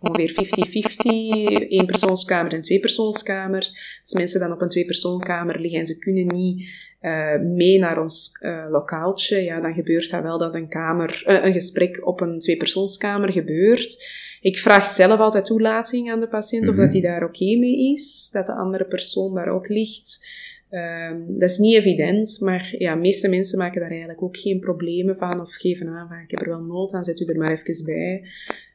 ongeveer 0.00 0.32
50-50, 0.32 1.68
één 1.68 1.86
persoonskamer 1.86 2.52
en 2.52 2.62
twee 2.62 2.80
persoonskamers. 2.80 3.98
Als 4.00 4.12
mensen 4.12 4.40
dan 4.40 4.52
op 4.52 4.60
een 4.60 4.68
twee 4.68 4.84
persoonkamer 4.84 5.60
liggen 5.60 5.80
en 5.80 5.86
ze 5.86 5.98
kunnen 5.98 6.26
niet 6.26 6.68
uh, 7.00 7.40
mee 7.40 7.78
naar 7.78 8.00
ons 8.00 8.38
uh, 8.40 8.66
lokaaltje, 8.70 9.42
ja, 9.42 9.60
dan 9.60 9.74
gebeurt 9.74 10.10
dat 10.10 10.22
wel 10.22 10.38
dat 10.38 10.54
een, 10.54 10.68
kamer, 10.68 11.22
uh, 11.26 11.44
een 11.44 11.52
gesprek 11.52 12.06
op 12.06 12.20
een 12.20 12.38
tweepersoonskamer 12.38 13.32
gebeurt. 13.32 14.06
Ik 14.40 14.58
vraag 14.58 14.84
zelf 14.84 15.20
altijd 15.20 15.44
toelating 15.44 16.10
aan 16.10 16.20
de 16.20 16.28
patiënt 16.28 16.62
mm 16.62 16.68
-hmm. 16.68 16.78
of 16.78 16.84
dat 16.84 16.92
hij 16.92 17.02
daar 17.10 17.22
oké 17.22 17.42
okay 17.42 17.58
mee 17.58 17.92
is, 17.92 18.30
dat 18.32 18.46
de 18.46 18.54
andere 18.54 18.84
persoon 18.84 19.34
daar 19.34 19.48
ook 19.48 19.68
ligt. 19.68 20.26
Um, 20.70 21.38
dat 21.38 21.50
is 21.50 21.58
niet 21.58 21.74
evident, 21.74 22.40
maar 22.40 22.74
ja, 22.78 22.94
de 22.94 23.00
meeste 23.00 23.28
mensen 23.28 23.58
maken 23.58 23.80
daar 23.80 23.90
eigenlijk 23.90 24.22
ook 24.22 24.36
geen 24.36 24.60
problemen 24.60 25.16
van 25.16 25.40
of 25.40 25.54
geven 25.54 25.88
aan 25.88 26.08
van 26.08 26.18
ik 26.18 26.30
heb 26.30 26.40
er 26.40 26.48
wel 26.48 26.62
nood 26.62 26.92
aan, 26.92 27.04
zet 27.04 27.20
u 27.20 27.24
er 27.24 27.36
maar 27.36 27.52
even 27.52 27.84
bij. 27.84 28.24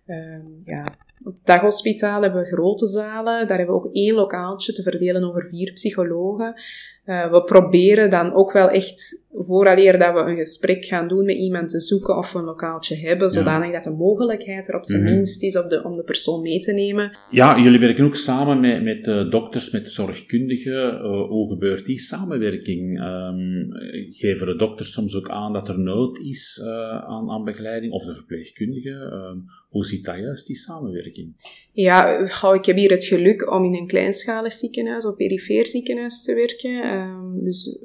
Um, 0.08 0.62
ja, 0.66 0.96
op 1.24 1.36
daghospitaal 1.44 2.22
hebben 2.22 2.42
we 2.42 2.56
grote 2.56 2.88
zalen. 2.88 3.48
Daar 3.48 3.58
hebben 3.58 3.76
we 3.76 3.82
ook 3.82 3.94
één 3.94 4.16
lokaaltje 4.16 4.74
te 4.74 4.82
verdelen 4.82 5.24
over 5.24 5.46
vier 5.46 5.74
psychologen. 5.74 6.62
Uh, 7.06 7.32
we 7.32 7.44
proberen 7.44 8.10
dan 8.10 8.34
ook 8.34 8.52
wel 8.52 8.70
echt, 8.70 9.26
vooraleer 9.32 10.00
dat 10.00 10.14
we 10.14 10.20
een 10.20 10.36
gesprek 10.36 10.86
gaan 10.86 11.08
doen 11.08 11.26
met 11.26 11.36
iemand, 11.36 11.70
te 11.70 11.80
zoeken 11.80 12.18
of 12.18 12.32
we 12.32 12.40
een 12.40 12.46
lokaaltje 12.46 12.96
hebben, 12.96 13.28
ja. 13.28 13.34
zodanig 13.34 13.72
dat 13.72 13.84
de 13.84 13.92
mogelijkheid 13.92 14.68
er 14.68 14.76
op 14.76 14.86
zijn 14.86 15.02
mm 15.02 15.08
-hmm. 15.08 15.16
minst 15.16 15.44
is 15.44 15.58
om 15.58 15.68
de, 15.68 15.84
om 15.84 15.96
de 15.96 16.04
persoon 16.04 16.42
mee 16.42 16.60
te 16.60 16.72
nemen. 16.72 17.18
Ja, 17.30 17.60
jullie 17.60 17.80
werken 17.80 18.06
ook 18.06 18.16
samen 18.16 18.60
met, 18.60 18.84
met 18.84 19.08
uh, 19.08 19.32
dokters, 19.32 19.72
met 19.72 19.92
zorgkundigen. 19.92 20.94
Uh, 20.94 21.28
hoe 21.28 21.50
gebeurt 21.50 21.86
die 21.86 22.00
samenwerking? 22.00 23.02
Um, 23.02 23.68
geven 24.12 24.48
de 24.48 24.56
dokters 24.56 24.92
soms 24.92 25.16
ook 25.16 25.30
aan 25.30 25.54
dat 25.54 25.70
er 25.70 25.80
nood 25.80 26.20
is 26.20 26.62
aan, 27.08 27.30
aan 27.30 27.44
begeleiding, 27.44 27.94
of 27.94 28.06
de 28.06 28.16
verpleegkundigen? 28.16 29.14
Um, 29.14 29.46
hoe 29.70 29.86
ziet 29.86 30.06
dat 30.06 30.18
juist, 30.18 30.48
die 30.48 30.56
samenwerking? 30.56 31.34
Ja, 31.72 32.18
ik 32.54 32.66
heb 32.66 32.76
hier 32.76 32.92
het 32.92 33.06
geluk 33.06 33.52
om 33.52 33.66
in 33.66 33.76
een 33.76 33.88
kleinschalig 33.88 34.52
ziekenhuis, 34.52 35.06
of 35.06 35.16
perifeer 35.16 35.68
ziekenhuis 35.68 36.24
te 36.24 36.34
werken. 36.34 36.93
Um, 36.94 37.44
dus 37.44 37.78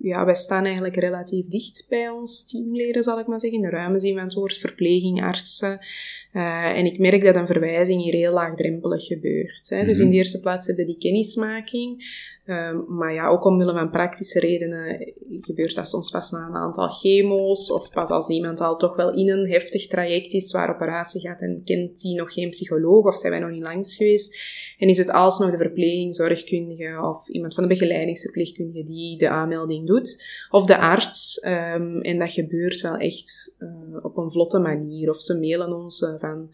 ja, 0.00 0.24
wij 0.24 0.34
staan 0.34 0.64
eigenlijk 0.64 0.96
relatief 0.96 1.46
dicht 1.46 1.86
bij 1.88 2.08
ons 2.08 2.46
teamleden, 2.46 3.02
zal 3.02 3.18
ik 3.18 3.26
maar 3.26 3.40
zeggen. 3.40 3.62
In 3.62 3.70
de 3.70 3.76
ruime 3.76 3.98
zin 3.98 4.14
van 4.14 4.42
het 4.42 4.58
verpleging, 4.58 5.22
artsen. 5.22 5.78
Uh, 6.32 6.78
en 6.78 6.86
ik 6.86 6.98
merk 6.98 7.24
dat 7.24 7.36
een 7.36 7.46
verwijzing 7.46 8.02
hier 8.02 8.14
heel 8.14 8.32
laagdrempelig 8.32 9.06
gebeurt. 9.06 9.68
Hè. 9.68 9.76
Mm 9.76 9.82
-hmm. 9.82 9.90
Dus 9.90 9.98
in 9.98 10.10
de 10.10 10.16
eerste 10.16 10.40
plaats 10.40 10.66
heb 10.66 10.76
je 10.76 10.86
die 10.86 10.98
kennismaking. 10.98 12.04
Um, 12.46 12.84
maar 12.88 13.14
ja, 13.14 13.28
ook 13.28 13.44
omwille 13.44 13.72
van 13.72 13.90
praktische 13.90 14.40
redenen 14.40 15.14
gebeurt 15.28 15.74
dat 15.74 15.88
soms 15.88 16.10
pas 16.10 16.30
na 16.30 16.46
een 16.46 16.54
aantal 16.54 16.88
chemo's 16.88 17.70
of 17.70 17.90
pas 17.90 18.10
als 18.10 18.28
iemand 18.28 18.60
al 18.60 18.76
toch 18.76 18.96
wel 18.96 19.14
in 19.14 19.30
een 19.30 19.50
heftig 19.50 19.86
traject 19.86 20.32
is 20.32 20.52
waar 20.52 20.74
operatie 20.74 21.20
gaat 21.20 21.42
en 21.42 21.62
kent 21.64 22.00
die 22.00 22.16
nog 22.16 22.32
geen 22.32 22.50
psycholoog 22.50 23.04
of 23.04 23.16
zijn 23.16 23.32
wij 23.32 23.40
nog 23.40 23.50
niet 23.50 23.62
langs 23.62 23.96
geweest. 23.96 24.36
En 24.78 24.88
is 24.88 24.98
het 24.98 25.10
alsnog 25.10 25.50
de 25.50 25.56
verpleging, 25.56 26.14
zorgkundige 26.14 27.00
of 27.02 27.28
iemand 27.28 27.54
van 27.54 27.62
de 27.62 27.68
begeleidingsverpleegkundige 27.68 28.84
die 28.84 29.18
de 29.18 29.28
aanmelding 29.28 29.86
doet. 29.86 30.24
Of 30.50 30.64
de 30.64 30.78
arts. 30.78 31.44
Um, 31.46 32.00
en 32.00 32.18
dat 32.18 32.32
gebeurt 32.32 32.80
wel 32.80 32.96
echt 32.96 33.56
uh, 33.58 34.04
op 34.04 34.16
een 34.16 34.30
vlotte 34.30 34.58
manier. 34.58 35.10
Of 35.10 35.20
ze 35.20 35.38
mailen 35.38 35.72
ons 35.72 36.00
uh, 36.00 36.14
van 36.18 36.50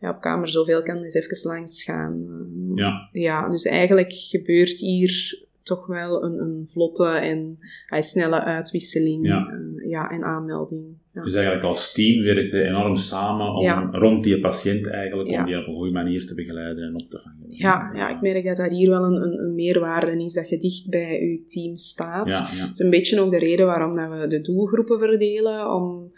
ja, 0.00 0.10
op 0.10 0.20
kamer 0.20 0.48
zoveel 0.48 0.82
kan 0.82 0.96
eens 0.96 1.14
even 1.14 1.50
langs 1.50 1.84
gaan. 1.84 2.26
Ja. 2.74 3.08
ja, 3.12 3.48
dus 3.48 3.64
eigenlijk 3.64 4.12
gebeurt 4.12 4.78
hier 4.78 5.48
toch 5.62 5.86
wel 5.86 6.24
een, 6.24 6.38
een 6.38 6.66
vlotte 6.66 7.06
en 7.06 7.58
uh, 7.94 8.00
snelle 8.00 8.44
uitwisseling 8.44 9.26
ja. 9.26 9.52
Uh, 9.52 9.90
ja, 9.90 10.10
en 10.10 10.24
aanmelding. 10.24 10.84
Ja. 11.14 11.22
Dus 11.22 11.34
eigenlijk 11.34 11.64
als 11.64 11.92
team 11.92 12.24
werkt 12.24 12.50
je 12.50 12.62
enorm 12.62 12.96
samen 12.96 13.54
om, 13.54 13.94
rond 13.94 14.24
die 14.24 14.40
patiënt 14.40 14.90
eigenlijk, 14.90 15.28
om 15.28 15.44
die 15.44 15.58
op 15.58 15.66
een 15.66 15.74
goede 15.74 15.92
manier 15.92 16.26
te 16.26 16.34
begeleiden 16.34 16.84
en 16.84 16.94
op 16.94 17.10
te 17.10 17.20
vangen. 17.22 17.44
Ja, 17.48 17.90
ja 17.94 18.08
ik 18.08 18.20
merk 18.20 18.44
dat 18.44 18.56
dat 18.56 18.70
hier 18.70 18.90
wel 18.90 19.04
een, 19.04 19.22
een, 19.22 19.38
een 19.38 19.54
meerwaarde 19.54 20.24
is, 20.24 20.34
dat 20.34 20.48
je 20.48 20.58
dicht 20.58 20.90
bij 20.90 21.20
je 21.20 21.44
team 21.44 21.76
staat. 21.76 22.38
Het 22.38 22.70
is 22.72 22.78
een 22.78 22.90
beetje 22.90 23.20
ook 23.20 23.30
de 23.30 23.38
reden 23.38 23.66
waarom 23.66 23.96
dat 23.96 24.10
we 24.10 24.26
de 24.26 24.40
doelgroepen 24.40 24.98
verdelen, 24.98 25.74
om 25.74 26.09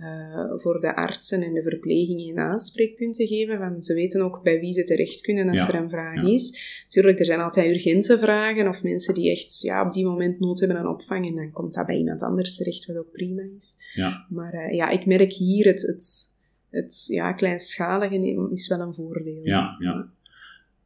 uh, 0.00 0.52
voor 0.56 0.80
de 0.80 0.96
artsen 0.96 1.42
en 1.42 1.54
de 1.54 1.62
verpleging 1.62 2.30
een 2.30 2.38
aanspreekpunt 2.38 3.14
te 3.14 3.26
geven. 3.26 3.58
Van 3.58 3.82
ze 3.82 3.94
weten 3.94 4.22
ook 4.22 4.42
bij 4.42 4.60
wie 4.60 4.72
ze 4.72 4.84
terecht 4.84 5.20
kunnen 5.20 5.48
als 5.48 5.60
ja. 5.60 5.68
er 5.68 5.82
een 5.82 5.90
vraag 5.90 6.14
ja. 6.14 6.32
is. 6.32 6.84
Tuurlijk, 6.88 7.18
er 7.18 7.24
zijn 7.24 7.40
altijd 7.40 7.74
urgente 7.74 8.18
vragen 8.18 8.68
of 8.68 8.82
mensen 8.82 9.14
die 9.14 9.30
echt 9.30 9.60
ja, 9.60 9.84
op 9.84 9.92
die 9.92 10.04
moment 10.04 10.40
nood 10.40 10.58
hebben 10.58 10.78
aan 10.78 10.88
opvang. 10.88 11.26
En 11.26 11.34
dan 11.34 11.50
komt 11.50 11.74
dat 11.74 11.86
bij 11.86 11.96
iemand 11.96 12.22
anders 12.22 12.56
terecht, 12.56 12.86
wat 12.86 12.96
ook 12.96 13.12
prima 13.12 13.42
is. 13.56 13.76
Ja. 13.94 14.26
Maar 14.28 14.54
uh, 14.54 14.74
ja, 14.74 14.88
ik 14.88 15.06
merk 15.06 15.32
hier 15.32 15.66
het, 15.66 15.82
het, 15.82 16.32
het 16.70 17.04
ja, 17.06 17.32
kleinschalige 17.32 18.48
is 18.52 18.68
wel 18.68 18.80
een 18.80 18.94
voordeel. 18.94 19.40
Ja, 19.42 19.76
ja. 19.78 20.08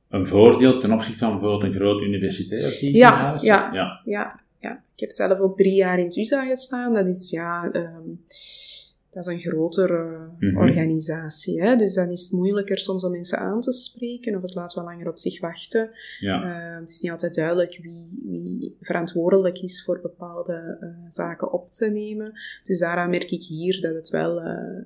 Een 0.09 0.27
voordeel 0.27 0.81
ten 0.81 0.93
opzichte 0.93 1.19
van 1.19 1.31
bijvoorbeeld 1.31 1.63
een 1.63 1.79
groot 1.79 2.03
universitair 2.03 2.69
ziekenhuis? 2.69 3.43
Ja, 3.43 3.57
ja, 3.57 3.73
ja, 3.73 4.01
ja, 4.05 4.41
ja. 4.59 4.83
Ik 4.95 5.01
heb 5.01 5.11
zelf 5.11 5.39
ook 5.39 5.57
drie 5.57 5.75
jaar 5.75 5.99
in 5.99 6.05
het 6.05 6.17
USA 6.17 6.47
gestaan. 6.47 6.95
Dat 6.95 7.07
is 7.07 7.31
ja... 7.31 7.71
Um, 7.73 8.25
dat 9.15 9.27
is 9.27 9.33
een 9.33 9.41
grotere 9.41 10.29
mm 10.39 10.49
-hmm. 10.49 10.57
organisatie. 10.57 11.63
Hè? 11.63 11.77
Dus 11.77 11.95
dan 11.95 12.11
is 12.11 12.23
het 12.23 12.33
moeilijker 12.33 12.79
soms 12.79 13.05
om 13.05 13.11
mensen 13.11 13.39
aan 13.39 13.61
te 13.61 13.73
spreken 13.73 14.37
of 14.37 14.43
het 14.43 14.55
laat 14.55 14.75
wel 14.75 14.85
langer 14.85 15.09
op 15.09 15.19
zich 15.19 15.41
wachten. 15.41 15.91
Ja. 16.21 16.45
Uh, 16.45 16.81
het 16.81 16.91
is 16.91 17.01
niet 17.01 17.11
altijd 17.11 17.35
duidelijk 17.35 17.79
wie, 17.83 18.21
wie 18.25 18.77
verantwoordelijk 18.81 19.59
is 19.59 19.85
voor 19.85 20.01
bepaalde 20.01 20.79
uh, 20.81 20.89
zaken 21.09 21.53
op 21.53 21.69
te 21.69 21.87
nemen. 21.87 22.33
Dus 22.65 22.79
daaraan 22.79 23.11
merk 23.11 23.31
ik 23.31 23.43
hier 23.43 23.81
dat 23.81 23.95
het 23.95 24.09
wel 24.09 24.43
uh, 24.43 24.81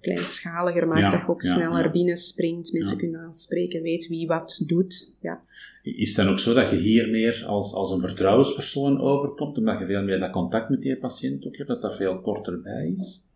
kleinschaliger 0.00 0.86
maakt, 0.86 1.00
ja, 1.00 1.10
dat 1.10 1.20
je 1.20 1.28
ook 1.28 1.42
ja, 1.42 1.48
sneller 1.48 1.90
binnenspringt, 1.90 2.72
mensen 2.72 2.96
kunt 2.96 3.16
aanspreken, 3.16 3.82
weet 3.82 4.08
wie 4.08 4.26
wat 4.26 4.64
doet. 4.66 5.18
Ja. 5.20 5.42
Is 5.82 6.08
het 6.08 6.16
dan 6.16 6.28
ook 6.28 6.38
zo 6.38 6.54
dat 6.54 6.70
je 6.70 6.76
hier 6.76 7.08
meer 7.08 7.44
als, 7.46 7.72
als 7.72 7.90
een 7.90 8.00
vertrouwenspersoon 8.00 9.00
overkomt, 9.00 9.58
omdat 9.58 9.78
je 9.78 9.86
veel 9.86 10.02
meer 10.02 10.20
dat 10.20 10.30
contact 10.30 10.68
met 10.68 10.82
die 10.82 10.98
patiënt 10.98 11.46
ook 11.46 11.56
hebt, 11.56 11.68
dat 11.68 11.82
dat 11.82 11.96
veel 11.96 12.20
korter 12.20 12.62
bij 12.62 12.92
is? 12.96 13.27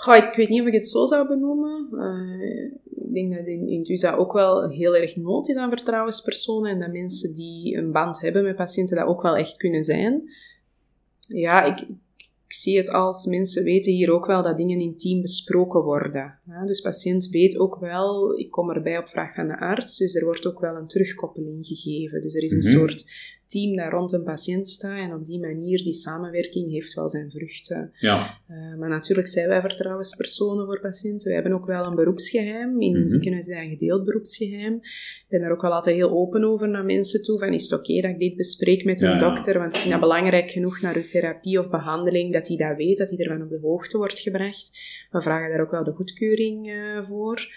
Goh, 0.00 0.16
ik 0.16 0.34
weet 0.34 0.48
niet 0.48 0.60
of 0.60 0.66
ik 0.66 0.72
het 0.72 0.88
zo 0.88 1.06
zou 1.06 1.28
benoemen. 1.28 1.88
Uh, 1.92 2.64
ik 3.06 3.14
denk 3.14 3.34
dat 3.34 3.46
in, 3.46 3.68
in 3.68 4.16
ook 4.16 4.32
wel 4.32 4.70
heel 4.70 4.96
erg 4.96 5.16
nood 5.16 5.48
is 5.48 5.56
aan 5.56 5.70
vertrouwenspersonen 5.70 6.70
en 6.70 6.78
dat 6.78 6.92
mensen 6.92 7.34
die 7.34 7.76
een 7.76 7.92
band 7.92 8.20
hebben 8.20 8.42
met 8.42 8.56
patiënten 8.56 8.96
dat 8.96 9.06
ook 9.06 9.22
wel 9.22 9.36
echt 9.36 9.56
kunnen 9.56 9.84
zijn. 9.84 10.22
Ja, 11.28 11.64
ik, 11.64 11.80
ik 12.16 12.52
zie 12.52 12.76
het 12.76 12.90
als 12.90 13.26
mensen 13.26 13.64
weten 13.64 13.92
hier 13.92 14.10
ook 14.10 14.26
wel 14.26 14.42
dat 14.42 14.56
dingen 14.56 14.80
intiem 14.80 15.20
besproken 15.20 15.82
worden. 15.82 16.38
Ja, 16.46 16.66
dus 16.66 16.80
patiënt 16.80 17.28
weet 17.28 17.58
ook 17.58 17.78
wel, 17.78 18.38
ik 18.38 18.50
kom 18.50 18.70
erbij 18.70 18.98
op 18.98 19.08
vraag 19.08 19.34
van 19.34 19.48
de 19.48 19.58
arts, 19.58 19.96
dus 19.96 20.14
er 20.14 20.24
wordt 20.24 20.46
ook 20.46 20.60
wel 20.60 20.76
een 20.76 20.88
terugkoppeling 20.88 21.66
gegeven. 21.66 22.20
Dus 22.20 22.34
er 22.34 22.42
is 22.42 22.52
een 22.52 22.58
mm 22.58 22.78
-hmm. 22.78 22.88
soort 22.88 23.04
team 23.48 23.76
dat 23.76 23.90
rond 23.90 24.12
een 24.12 24.22
patiënt 24.22 24.68
staat 24.68 24.98
en 24.98 25.14
op 25.14 25.24
die 25.24 25.40
manier 25.40 25.82
die 25.82 25.92
samenwerking 25.92 26.70
heeft 26.70 26.94
wel 26.94 27.08
zijn 27.08 27.30
vruchten. 27.30 27.92
Ja. 27.98 28.38
Uh, 28.50 28.78
maar 28.78 28.88
natuurlijk 28.88 29.28
zijn 29.28 29.48
wij 29.48 29.60
vertrouwenspersonen 29.60 30.66
voor 30.66 30.80
patiënten. 30.80 31.28
We 31.28 31.34
hebben 31.34 31.52
ook 31.52 31.66
wel 31.66 31.84
een 31.84 31.94
beroepsgeheim. 31.94 32.80
In 32.80 32.88
mm 32.88 32.94
-hmm. 32.94 33.02
een 33.02 33.08
ziekenhuis 33.08 33.46
is 33.46 33.54
dat 33.54 33.64
een 33.64 33.70
gedeeld 33.70 34.04
beroepsgeheim. 34.04 34.74
Ik 34.74 35.26
ben 35.28 35.40
daar 35.40 35.50
ook 35.50 35.62
wel 35.62 35.72
altijd 35.72 35.96
heel 35.96 36.10
open 36.10 36.44
over 36.44 36.68
naar 36.68 36.84
mensen 36.84 37.22
toe. 37.22 37.38
Van, 37.38 37.52
is 37.52 37.62
het 37.62 37.80
oké 37.80 37.90
okay 37.90 38.00
dat 38.00 38.10
ik 38.10 38.18
dit 38.18 38.36
bespreek 38.36 38.84
met 38.84 39.00
een 39.00 39.10
ja, 39.10 39.18
dokter? 39.18 39.58
Want 39.58 39.72
ik 39.72 39.78
vind 39.78 39.90
dat 39.90 40.00
belangrijk 40.00 40.50
genoeg 40.50 40.80
naar 40.80 40.96
uw 40.96 41.04
therapie 41.04 41.58
of 41.58 41.68
behandeling, 41.70 42.32
dat 42.32 42.48
hij 42.48 42.56
dat 42.56 42.76
weet, 42.76 42.98
dat 42.98 43.10
hij 43.10 43.18
ervan 43.18 43.42
op 43.42 43.50
de 43.50 43.58
hoogte 43.62 43.96
wordt 43.96 44.18
gebracht. 44.18 44.78
We 45.10 45.20
vragen 45.20 45.50
daar 45.50 45.60
ook 45.60 45.70
wel 45.70 45.84
de 45.84 45.92
goedkeuring 45.92 46.68
uh, 46.68 47.06
voor. 47.08 47.48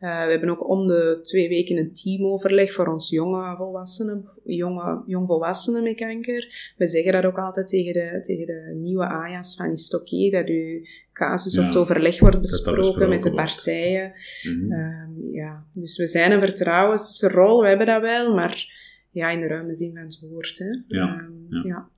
Uh, 0.00 0.24
we 0.24 0.30
hebben 0.30 0.48
ook 0.48 0.68
om 0.68 0.86
de 0.86 1.18
twee 1.22 1.48
weken 1.48 1.76
een 1.76 1.92
teamoverleg 1.92 2.72
voor 2.72 2.86
ons 2.86 3.10
jonge 3.10 3.56
volwassenen, 3.56 4.24
jonge, 4.44 5.02
jongvolwassenen 5.06 5.82
met 5.82 5.96
kanker. 5.96 6.72
We 6.76 6.86
zeggen 6.86 7.12
dat 7.12 7.24
ook 7.24 7.38
altijd 7.38 7.68
tegen 7.68 7.92
de, 7.92 8.18
tegen 8.20 8.46
de 8.46 8.72
nieuwe 8.74 9.06
AJA's 9.08 9.56
van 9.56 9.70
is 9.70 9.84
het 9.84 10.00
oké 10.00 10.14
okay 10.14 10.30
dat 10.30 10.48
uw 10.48 10.80
casus 11.12 11.54
ja, 11.54 11.60
op 11.60 11.66
het 11.66 11.76
overleg 11.76 12.20
wordt 12.20 12.40
besproken 12.40 13.08
met 13.08 13.22
de 13.22 13.34
partijen. 13.34 14.12
Mm 14.42 14.60
-hmm. 14.60 14.72
um, 14.72 15.32
ja, 15.32 15.66
dus 15.72 15.96
we 15.96 16.06
zijn 16.06 16.32
een 16.32 16.40
vertrouwensrol, 16.40 17.60
we 17.60 17.68
hebben 17.68 17.86
dat 17.86 18.02
wel, 18.02 18.34
maar 18.34 18.78
ja, 19.10 19.30
in 19.30 19.40
de 19.40 19.46
ruime 19.46 19.74
zin 19.74 19.94
van 19.94 20.04
het 20.04 20.20
woord. 20.20 20.58
Hè. 20.58 20.98
Ja, 20.98 21.18
um, 21.18 21.46
ja. 21.48 21.62
ja. 21.64 21.88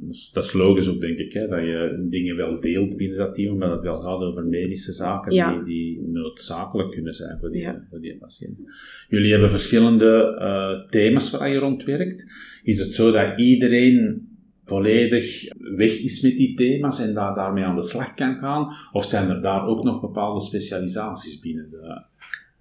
Dus 0.00 0.30
dat 0.32 0.44
is 0.44 0.52
logisch 0.52 0.88
ook, 0.88 1.00
denk 1.00 1.18
ik, 1.18 1.32
hè, 1.32 1.46
dat 1.48 1.60
je 1.60 2.06
dingen 2.08 2.36
wel 2.36 2.60
deelt 2.60 2.96
binnen 2.96 3.18
dat 3.18 3.34
team, 3.34 3.56
maar 3.58 3.68
dat 3.68 3.76
het 3.76 3.86
wel 3.86 4.00
gaat 4.00 4.20
over 4.20 4.44
medische 4.46 4.92
zaken 4.92 5.32
Ja. 5.32 5.52
die, 5.54 5.64
die 5.64 6.02
noodzakelijk 6.08 6.90
kunnen 6.90 7.14
zijn 7.14 7.38
voor 7.40 7.50
die, 7.50 7.60
Ja. 7.60 7.86
voor 7.90 8.00
die 8.00 8.16
patiënt. 8.16 8.58
Jullie 9.08 9.30
hebben 9.30 9.50
verschillende 9.50 10.36
eh, 10.38 10.90
thema's 10.90 11.30
waar 11.30 11.48
je 11.50 11.58
rond 11.58 11.84
werkt. 11.84 12.26
Is 12.62 12.78
het 12.78 12.94
zo 12.94 13.10
dat 13.12 13.38
iedereen 13.40 14.28
volledig 14.64 15.48
weg 15.76 15.98
is 16.00 16.20
met 16.20 16.36
die 16.36 16.56
thema's 16.56 17.00
en 17.06 17.14
daar, 17.14 17.34
daarmee 17.34 17.64
aan 17.64 17.76
de 17.76 17.82
slag 17.82 18.14
kan 18.14 18.36
gaan? 18.38 18.76
Of 18.92 19.04
zijn 19.04 19.28
er 19.30 19.42
daar 19.42 19.66
ook 19.66 19.84
nog 19.84 20.00
bepaalde 20.00 20.40
specialisaties 20.40 21.38
binnen? 21.38 21.70
De, 21.70 22.02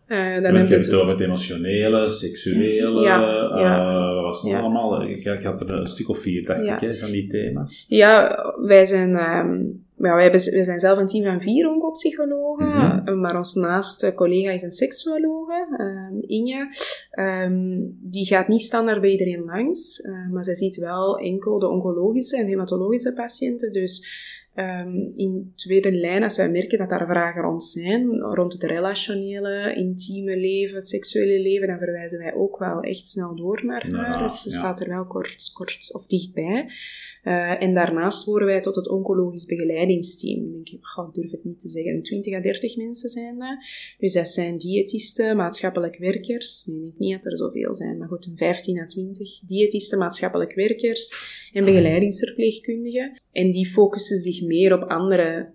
Eh, 0.09 0.41
dan 0.41 0.53
je 0.67 0.75
het 0.75 0.93
over 0.93 1.11
het 1.11 1.19
emotionele, 1.21 2.09
seksuele, 2.09 3.01
Ja, 3.01 3.21
eh, 3.49 4.13
wat 4.15 4.23
was 4.23 4.41
het 4.41 4.51
Ja. 4.51 4.59
allemaal? 4.59 5.01
Ik, 5.03 5.25
ik 5.25 5.43
had 5.43 5.61
er 5.61 5.71
een 5.71 5.85
stuk 5.87 6.09
of 6.09 6.17
vier, 6.19 6.45
dacht 6.45 6.61
ik, 6.63 6.79
hè, 6.79 6.97
van 6.97 7.11
die 7.11 7.27
thema's. 7.27 7.85
Ja, 7.87 8.43
wij 8.61 8.85
zijn, 8.85 9.15
ehm, 9.15 9.59
ja, 9.95 10.13
wij, 10.15 10.23
hebben, 10.23 10.51
wij 10.51 10.63
zijn 10.63 10.79
zelf 10.79 10.97
een 10.99 11.07
team 11.07 11.23
van 11.25 11.41
vier 11.41 11.69
oncopsychologen, 11.69 12.67
Mhm. 12.67 13.07
eh, 13.07 13.13
maar 13.15 13.37
ons 13.37 13.53
naaste 13.55 14.13
collega 14.13 14.51
is 14.51 14.61
een 14.63 14.71
seksuologe, 14.71 15.67
ehm, 15.77 16.19
Inge. 16.31 16.67
Ehm, 17.11 17.77
die 18.01 18.25
gaat 18.25 18.47
niet 18.47 18.61
standaard 18.61 19.01
bij 19.01 19.09
iedereen 19.11 19.43
langs, 19.45 20.01
eh, 20.01 20.29
maar 20.31 20.43
zij 20.43 20.55
ziet 20.55 20.75
wel 20.75 21.17
enkel 21.17 21.59
de 21.59 21.67
oncologische 21.67 22.37
en 22.37 22.45
hematologische 22.47 23.13
patiënten. 23.13 23.71
Dus 23.73 24.07
ehm, 24.59 24.95
in 25.15 25.51
tweede 25.55 25.91
lijn, 25.91 26.23
als 26.23 26.37
wij 26.37 26.49
merken 26.49 26.77
dat 26.77 26.89
daar 26.89 27.07
vragen 27.07 27.41
rond 27.41 27.63
zijn, 27.63 28.19
rond 28.19 28.53
het 28.53 28.63
relationele, 28.63 29.73
intieme 29.75 30.37
leven, 30.37 30.81
seksuele 30.81 31.41
leven, 31.41 31.67
dan 31.67 31.77
verwijzen 31.77 32.19
wij 32.19 32.33
ook 32.33 32.57
wel 32.57 32.81
echt 32.81 33.07
snel 33.07 33.35
door 33.35 33.65
naar 33.65 33.89
Ja, 33.89 33.97
haar. 33.97 34.23
Dus 34.23 34.41
ze 34.41 34.49
ja. 34.49 34.57
staat 34.57 34.79
er 34.79 34.89
wel 34.89 35.05
kort, 35.05 35.51
kort 35.53 35.93
of 35.93 36.05
dichtbij. 36.05 36.71
Eh, 37.23 37.61
en 37.61 37.73
daarnaast 37.73 38.25
horen 38.25 38.45
wij 38.45 38.61
tot 38.61 38.75
het 38.75 38.89
oncologisch 38.89 39.45
begeleidingsteam. 39.45 40.45
Ik 40.45 40.53
denk, 40.53 40.67
ik 40.69 41.13
durf 41.13 41.31
het 41.31 41.43
niet 41.43 41.59
te 41.59 41.67
zeggen, 41.67 42.01
20 42.01 42.33
à 42.33 42.41
30 42.41 42.77
mensen 42.77 43.09
zijn 43.09 43.37
dat. 43.37 43.57
Dus 43.97 44.13
dat 44.13 44.27
zijn 44.27 44.57
diëtisten, 44.57 45.35
maatschappelijk 45.35 45.97
werkers. 45.97 46.65
Nee, 46.65 46.77
ik 46.77 46.83
denk 46.83 46.97
niet 46.97 47.23
dat 47.23 47.31
er 47.31 47.37
zoveel 47.37 47.75
zijn, 47.75 47.97
maar 47.97 48.07
goed, 48.07 48.25
een 48.25 48.37
15 48.37 48.79
à 48.79 48.85
20. 48.85 49.39
Diëtisten, 49.39 49.97
maatschappelijk 49.97 50.53
werkers 50.53 51.13
en 51.53 51.65
begeleidingsverpleegkundigen. 51.65 53.21
En 53.31 53.51
die 53.51 53.67
focussen 53.67 54.17
zich 54.17 54.41
meer 54.41 54.73
op 54.73 54.83
andere 54.83 55.51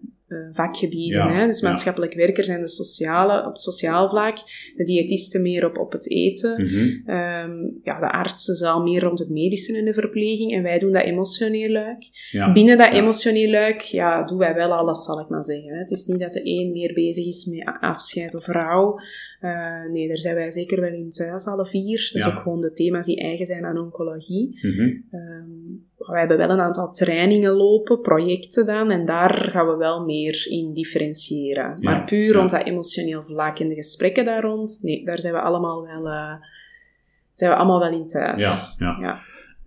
vakgebieden. 0.52 1.18
Ja, 1.18 1.34
hè? 1.34 1.46
Dus 1.46 1.60
ja. 1.60 1.68
maatschappelijk 1.68 2.14
werkers 2.14 2.46
zijn 2.46 2.60
de 2.60 2.68
sociale, 2.68 3.46
op 3.46 3.56
sociaal 3.56 4.08
vlak. 4.08 4.36
De 4.76 4.84
diëtisten 4.84 5.42
meer 5.42 5.66
op, 5.66 5.78
op 5.78 5.92
het 5.92 6.10
eten. 6.10 6.62
Mhm. 6.62 7.10
Ehm, 7.10 7.52
ja, 7.82 8.00
de 8.00 8.12
artsen 8.12 8.54
zal 8.54 8.82
meer 8.82 9.02
rond 9.02 9.18
het 9.18 9.28
medische 9.28 9.78
en 9.78 9.84
de 9.84 9.94
verpleging. 9.94 10.52
En 10.52 10.62
wij 10.62 10.78
doen 10.78 10.92
dat 10.92 11.04
emotioneel 11.04 11.70
luik. 11.70 12.08
Ja. 12.30 12.52
Binnen 12.52 12.78
dat 12.78 12.92
emotioneel 12.92 13.50
luik, 13.50 13.80
ja, 13.80 14.24
doen 14.24 14.38
wij 14.38 14.54
wel 14.54 14.72
alles, 14.72 15.04
zal 15.04 15.20
ik 15.20 15.28
maar 15.28 15.44
zeggen. 15.44 15.72
hè. 15.72 15.78
Het 15.78 15.90
is 15.90 16.06
niet 16.06 16.20
dat 16.20 16.32
de 16.32 16.40
een 16.44 16.72
meer 16.72 16.92
bezig 16.92 17.26
is 17.26 17.44
met 17.44 17.76
afscheid 17.80 18.34
of 18.34 18.46
rouw. 18.46 18.98
Eh, 19.44 19.90
nee, 19.90 20.08
daar 20.08 20.16
zijn 20.16 20.34
wij 20.34 20.50
zeker 20.50 20.80
wel 20.80 20.92
in 20.92 21.10
thuis, 21.10 21.46
alle 21.46 21.66
vier. 21.66 21.96
Dat 22.12 22.22
is 22.22 22.24
Ja. 22.24 22.34
ook 22.36 22.42
gewoon 22.42 22.60
de 22.60 22.72
thema's 22.72 23.06
die 23.06 23.20
eigen 23.20 23.46
zijn 23.46 23.64
aan 23.64 23.78
oncologie. 23.78 24.58
Mhm. 24.62 24.80
Ehm, 25.10 25.48
we 25.96 26.18
hebben 26.18 26.36
wel 26.36 26.50
een 26.50 26.60
aantal 26.60 26.90
trainingen 26.92 27.52
lopen, 27.52 28.00
projecten 28.00 28.66
dan, 28.66 28.90
en 28.90 29.06
daar 29.06 29.48
gaan 29.50 29.68
we 29.68 29.76
wel 29.76 30.04
meer 30.04 30.46
in 30.48 30.72
differentiëren. 30.74 31.64
Ja, 31.76 31.90
Maar 31.90 32.04
puur 32.04 32.32
ja. 32.32 32.38
rond 32.38 32.50
dat 32.50 32.66
emotioneel 32.66 33.22
vlak 33.22 33.58
en 33.58 33.68
de 33.68 33.74
gesprekken 33.74 34.24
daar 34.24 34.42
rond, 34.42 34.78
nee, 34.82 35.04
daar 35.04 35.20
zijn 35.20 35.34
we 35.34 35.40
allemaal 35.40 35.82
wel, 35.82 36.08
eh, 36.08 36.34
zijn 37.32 37.50
we 37.50 37.56
allemaal 37.56 37.80
wel 37.80 37.92
in 37.92 38.06
thuis. 38.06 38.76
Ja, 38.78 38.96
ja. 39.00 39.20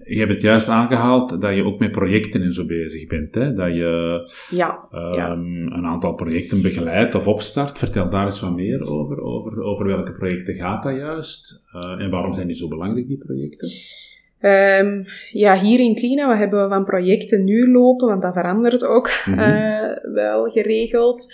Je 0.06 0.20
hebt 0.20 0.32
het 0.32 0.42
juist 0.42 0.68
aangehaald 0.68 1.42
dat 1.42 1.56
je 1.56 1.64
ook 1.64 1.80
met 1.80 1.92
projecten 1.92 2.42
en 2.42 2.54
zo 2.54 2.66
bezig 2.66 3.08
bent. 3.08 3.36
Hè? 3.36 3.54
Dat 3.54 3.74
je 3.74 4.22
Ja, 4.50 4.88
ehm, 4.92 5.14
Ja. 5.14 5.32
een 5.32 5.86
aantal 5.86 6.14
projecten 6.16 6.62
begeleidt 6.62 7.16
of 7.16 7.28
opstart. 7.28 7.78
Vertel 7.78 8.10
daar 8.10 8.26
eens 8.26 8.40
wat 8.42 8.56
meer 8.56 8.82
over. 8.92 9.22
Over, 9.22 9.62
over 9.62 9.86
welke 9.86 10.12
projecten 10.12 10.54
gaat 10.54 10.84
dat 10.84 10.96
juist? 10.96 11.62
Eh, 11.74 12.02
en 12.04 12.10
waarom 12.12 12.34
zijn 12.34 12.48
die 12.48 12.56
zo 12.56 12.68
belangrijk, 12.68 13.08
die 13.08 13.18
projecten? 13.26 13.70
Ehm, 14.40 15.04
ja, 15.32 15.60
hier 15.60 15.80
in 15.80 15.96
Klina 15.96 16.28
wat 16.28 16.38
hebben 16.38 16.64
we 16.64 16.70
van 16.70 16.84
projecten 16.86 17.46
nu 17.46 17.72
lopen, 17.72 18.08
want 18.08 18.22
dat 18.22 18.34
verandert 18.34 18.86
ook 18.86 19.10
Mhm. 19.26 19.40
eh, 19.40 20.14
wel 20.14 20.48
geregeld. 20.50 21.34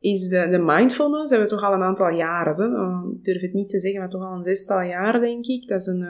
Is 0.00 0.28
de, 0.28 0.48
de 0.50 0.58
mindfulness, 0.58 1.30
hebben 1.30 1.48
we 1.48 1.54
toch 1.54 1.64
al 1.64 1.72
een 1.74 1.82
aantal 1.82 2.10
jaren. 2.10 2.54
Hè? 2.54 3.10
Ik 3.12 3.24
durf 3.24 3.40
het 3.40 3.52
niet 3.52 3.68
te 3.68 3.80
zeggen, 3.80 4.00
maar 4.00 4.08
toch 4.08 4.22
al 4.22 4.36
een 4.36 4.42
zestal 4.42 4.80
jaar, 4.82 5.20
denk 5.20 5.46
ik. 5.46 5.68
Dat 5.68 5.80
is 5.80 5.86
een, 5.86 6.06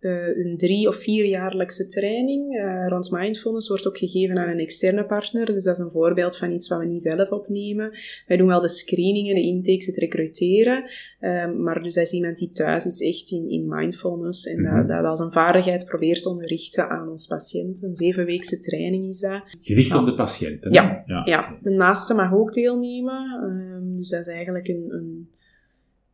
eh, 0.00 0.36
een 0.36 0.54
drie- 0.56 0.88
of 0.88 0.96
vierjaarlijkse 0.96 1.88
training 1.88 2.56
eh, 2.56 2.86
rond 2.88 3.10
mindfulness. 3.10 3.68
Wordt 3.68 3.86
ook 3.88 3.98
gegeven 3.98 4.38
aan 4.38 4.48
een 4.48 4.58
externe 4.58 5.04
partner. 5.06 5.46
Dus 5.46 5.64
dat 5.64 5.78
is 5.78 5.84
een 5.84 5.90
voorbeeld 5.90 6.36
van 6.36 6.52
iets 6.52 6.68
wat 6.68 6.78
we 6.78 6.84
niet 6.84 7.02
zelf 7.02 7.30
opnemen. 7.30 7.90
Wij 8.26 8.36
doen 8.36 8.46
wel 8.46 8.60
de 8.60 8.68
screeningen, 8.68 9.34
de 9.34 9.40
intakes, 9.42 9.86
het 9.86 9.96
recruteren. 9.96 10.84
Ehm, 11.20 11.62
maar 11.62 11.82
dus 11.82 11.94
dat 11.94 12.04
is 12.04 12.12
iemand 12.12 12.36
die 12.36 12.52
thuis 12.52 12.84
is 12.86 13.00
echt 13.00 13.30
in, 13.30 13.50
in 13.50 13.68
mindfulness 13.68 14.46
en 14.46 14.62
Mhm. 14.62 14.76
dat, 14.76 14.88
dat 14.88 15.04
als 15.04 15.20
een 15.20 15.32
vaardigheid 15.32 15.84
probeert 15.86 16.22
te 16.22 16.28
onderrichten 16.28 16.88
aan 16.88 17.08
ons 17.08 17.26
patiënt. 17.26 17.82
Een 17.82 17.94
zevenweekse 17.94 18.60
training 18.60 19.08
is 19.08 19.20
dat. 19.20 19.42
Gericht 19.60 19.88
Ja. 19.88 20.00
op 20.00 20.06
de 20.06 20.14
patiënten. 20.14 20.72
Ja, 20.72 21.02
Ja, 21.24 21.58
de 21.62 21.70
naaste 21.70 22.14
mag 22.14 22.34
ook 22.34 22.52
deelnemen. 22.52 23.40
Ehm, 23.42 23.96
dus 23.96 24.08
dat 24.08 24.20
is 24.20 24.26
eigenlijk 24.28 24.68
een... 24.68 24.86
een 24.90 25.28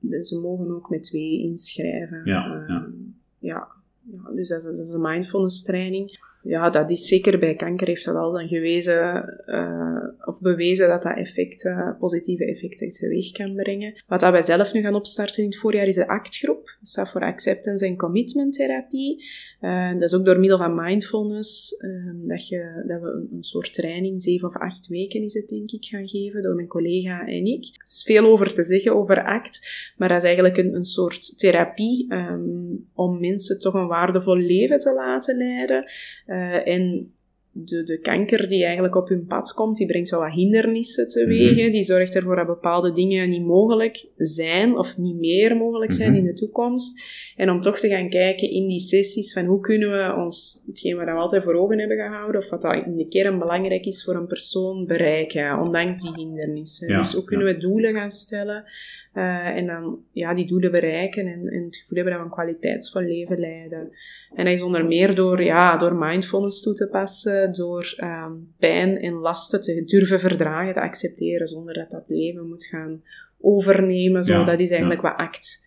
dus 0.00 0.28
ze 0.28 0.38
mogen 0.40 0.70
ook 0.74 0.90
met 0.90 1.02
twee 1.02 1.40
inschrijven. 1.42 2.20
Ja, 2.24 2.64
ja. 2.68 2.74
Ehm, 2.74 2.90
ja. 3.38 3.68
Ja, 4.10 4.32
dus 4.34 4.48
dat 4.48 4.64
is, 4.64 4.92
een 4.92 5.00
mindfulness 5.00 5.62
training. 5.62 6.24
Ja, 6.42 6.70
dat 6.70 6.90
is 6.90 7.08
zeker 7.08 7.38
bij 7.38 7.54
kanker 7.54 7.86
heeft 7.86 8.04
dat 8.04 8.14
al 8.14 8.32
dan 8.32 8.48
gewezen 8.48 9.28
eh, 9.46 10.04
of 10.24 10.40
bewezen 10.40 10.88
dat 10.88 11.02
dat 11.02 11.16
effecten, 11.16 11.96
positieve 11.98 12.46
effecten 12.46 12.88
teweeg 12.88 13.32
kan 13.32 13.54
brengen. 13.54 14.02
Wat 14.06 14.20
dat 14.20 14.32
wij 14.32 14.42
zelf 14.42 14.72
nu 14.72 14.80
gaan 14.80 14.94
opstarten 14.94 15.42
in 15.42 15.48
het 15.48 15.58
voorjaar 15.58 15.86
is 15.86 15.94
de 15.94 16.08
ACT-groep. 16.08 16.64
Dat 16.64 16.88
staat 16.88 17.10
voor 17.10 17.20
Acceptance 17.20 17.86
en 17.86 17.96
Commitment 17.96 18.54
Therapie. 18.54 19.24
Eh, 19.66 19.92
dat 19.92 20.02
is 20.02 20.14
ook 20.14 20.24
door 20.24 20.38
middel 20.38 20.58
van 20.58 20.74
mindfulness 20.74 21.76
ehm, 21.76 22.28
dat, 22.28 22.48
je, 22.48 22.84
dat 22.86 23.00
we 23.00 23.08
een, 23.08 23.28
een 23.32 23.42
soort 23.42 23.74
training, 23.74 24.22
zeven 24.22 24.48
of 24.48 24.56
acht 24.56 24.86
weken 24.86 25.22
is 25.22 25.34
het 25.34 25.48
denk 25.48 25.70
ik, 25.70 25.84
gaan 25.84 26.08
geven 26.08 26.42
door 26.42 26.54
mijn 26.54 26.68
collega 26.68 27.26
en 27.26 27.46
ik. 27.46 27.64
Er 27.64 27.82
is 27.86 28.02
veel 28.04 28.24
over 28.24 28.54
te 28.54 28.64
zeggen 28.64 28.94
over 28.94 29.24
ACT, 29.24 29.92
maar 29.96 30.08
dat 30.08 30.18
is 30.18 30.24
eigenlijk 30.24 30.56
een, 30.56 30.74
een 30.74 30.84
soort 30.84 31.38
therapie 31.38 32.06
ehm, 32.08 32.74
om 32.94 33.20
mensen 33.20 33.60
toch 33.60 33.74
een 33.74 33.86
waardevol 33.86 34.36
leven 34.36 34.78
te 34.78 34.94
laten 34.94 35.36
leiden. 35.36 35.84
Eh, 36.26 36.66
en 36.66 37.14
de, 37.64 37.82
de 37.82 37.98
kanker 37.98 38.48
die 38.48 38.64
eigenlijk 38.64 38.94
op 38.96 39.08
hun 39.08 39.26
pad 39.26 39.52
komt, 39.52 39.76
die 39.76 39.86
brengt 39.86 40.10
wel 40.10 40.20
wat 40.20 40.32
hindernissen 40.32 41.08
teweeg. 41.08 41.56
Mhm. 41.56 41.70
Die 41.70 41.84
zorgt 41.84 42.14
ervoor 42.14 42.36
dat 42.36 42.46
bepaalde 42.46 42.92
dingen 42.92 43.30
niet 43.30 43.44
mogelijk 43.44 44.06
zijn 44.16 44.78
of 44.78 44.96
niet 44.96 45.16
meer 45.18 45.56
mogelijk 45.56 45.92
zijn 45.92 46.10
Mhm. 46.10 46.18
in 46.18 46.24
de 46.24 46.32
toekomst. 46.32 47.04
En 47.36 47.50
om 47.50 47.60
toch 47.60 47.78
te 47.78 47.88
gaan 47.88 48.08
kijken 48.08 48.50
in 48.50 48.66
die 48.66 48.80
sessies 48.80 49.32
van 49.32 49.44
hoe 49.44 49.60
kunnen 49.60 49.90
we 49.90 50.14
ons, 50.22 50.62
hetgeen 50.66 50.96
wat 50.96 51.04
we 51.04 51.10
altijd 51.10 51.42
voor 51.42 51.54
ogen 51.54 51.78
hebben 51.78 51.96
gehouden, 51.96 52.40
of 52.40 52.50
wat 52.50 52.62
dat 52.62 52.86
in 52.86 52.96
de 52.96 53.08
kern 53.08 53.38
belangrijk 53.38 53.84
is 53.84 54.04
voor 54.04 54.14
een 54.14 54.26
persoon, 54.26 54.86
bereiken, 54.86 55.58
ondanks 55.58 56.02
die 56.02 56.12
hindernissen. 56.14 56.88
Ja, 56.88 56.98
dus 56.98 57.12
hoe 57.12 57.24
kunnen 57.24 57.46
we 57.46 57.56
doelen 57.56 57.94
gaan 57.94 58.10
stellen 58.10 58.64
eh, 59.12 59.46
en 59.46 59.66
dan 59.66 59.98
ja, 60.12 60.34
die 60.34 60.46
doelen 60.46 60.70
bereiken 60.70 61.26
en, 61.26 61.48
en 61.48 61.64
het 61.64 61.76
gevoel 61.76 61.96
hebben 61.96 62.12
dat 62.12 62.22
we 62.22 62.28
een 62.28 62.34
kwaliteitsvol 62.34 63.02
leven 63.02 63.38
leiden. 63.38 63.90
En 64.36 64.44
dat 64.44 64.54
is 64.54 64.62
onder 64.62 64.86
meer 64.86 65.14
door, 65.14 65.42
ja, 65.42 65.76
door 65.76 65.94
mindfulness 65.94 66.62
toe 66.62 66.74
te 66.74 66.88
passen, 66.90 67.52
door 67.52 67.94
ehm, 67.96 68.32
pijn 68.58 68.98
en 69.00 69.12
lasten 69.12 69.60
te 69.60 69.82
durven 69.84 70.20
verdragen, 70.20 70.74
te 70.74 70.80
accepteren, 70.80 71.46
zonder 71.46 71.74
dat 71.74 71.90
dat 71.90 72.04
leven 72.06 72.48
moet 72.48 72.64
gaan 72.64 73.02
overnemen. 73.40 74.24
Zo, 74.24 74.32
Ja, 74.32 74.44
dat 74.44 74.60
is 74.60 74.70
eigenlijk 74.70 75.00
wat 75.02 75.16
ACT 75.16 75.64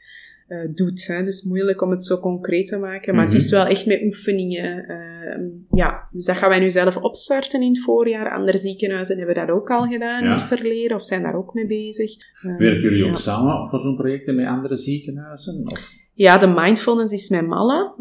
eh, 0.48 0.58
doet. 0.76 1.08
Hè. 1.08 1.22
Dus 1.24 1.44
moeilijk 1.44 1.82
om 1.82 1.90
het 1.92 2.06
zo 2.06 2.18
concreet 2.20 2.68
te 2.68 2.78
maken, 2.78 3.16
maar 3.16 3.26
Mhm. 3.26 3.34
het 3.34 3.44
is 3.44 3.52
wel 3.52 3.66
echt 3.66 3.86
met 3.86 4.02
oefeningen. 4.04 4.86
ehm, 4.88 5.44
ja, 5.80 6.08
dus 6.12 6.26
dat 6.26 6.36
gaan 6.38 6.50
wij 6.50 6.60
nu 6.60 6.72
zelf 6.72 6.98
opstarten 6.98 7.62
in 7.62 7.68
het 7.70 7.80
voorjaar. 7.84 8.32
Andere 8.32 8.58
ziekenhuizen 8.58 9.18
hebben 9.18 9.36
dat 9.36 9.50
ook 9.50 9.70
al 9.70 9.88
gedaan 9.88 10.24
Ja. 10.24 10.26
in 10.26 10.32
het 10.32 10.42
verleden, 10.42 10.96
of 10.98 11.06
zijn 11.06 11.22
daar 11.22 11.36
ook 11.36 11.54
mee 11.54 11.66
bezig. 11.66 12.12
Ehm, 12.44 12.58
Werken 12.58 12.82
jullie 12.82 13.04
ook 13.04 13.10
ja. 13.10 13.16
samen 13.16 13.70
voor 13.70 13.80
zo'n 13.80 13.96
projecten 13.96 14.36
met 14.36 14.46
andere 14.46 14.76
ziekenhuizen? 14.76 15.62
Of? 15.66 15.98
Ja, 16.26 16.38
de 16.38 16.48
mindfulness 16.48 17.14
is 17.14 17.30
met 17.30 17.48
Malle. 17.48 17.94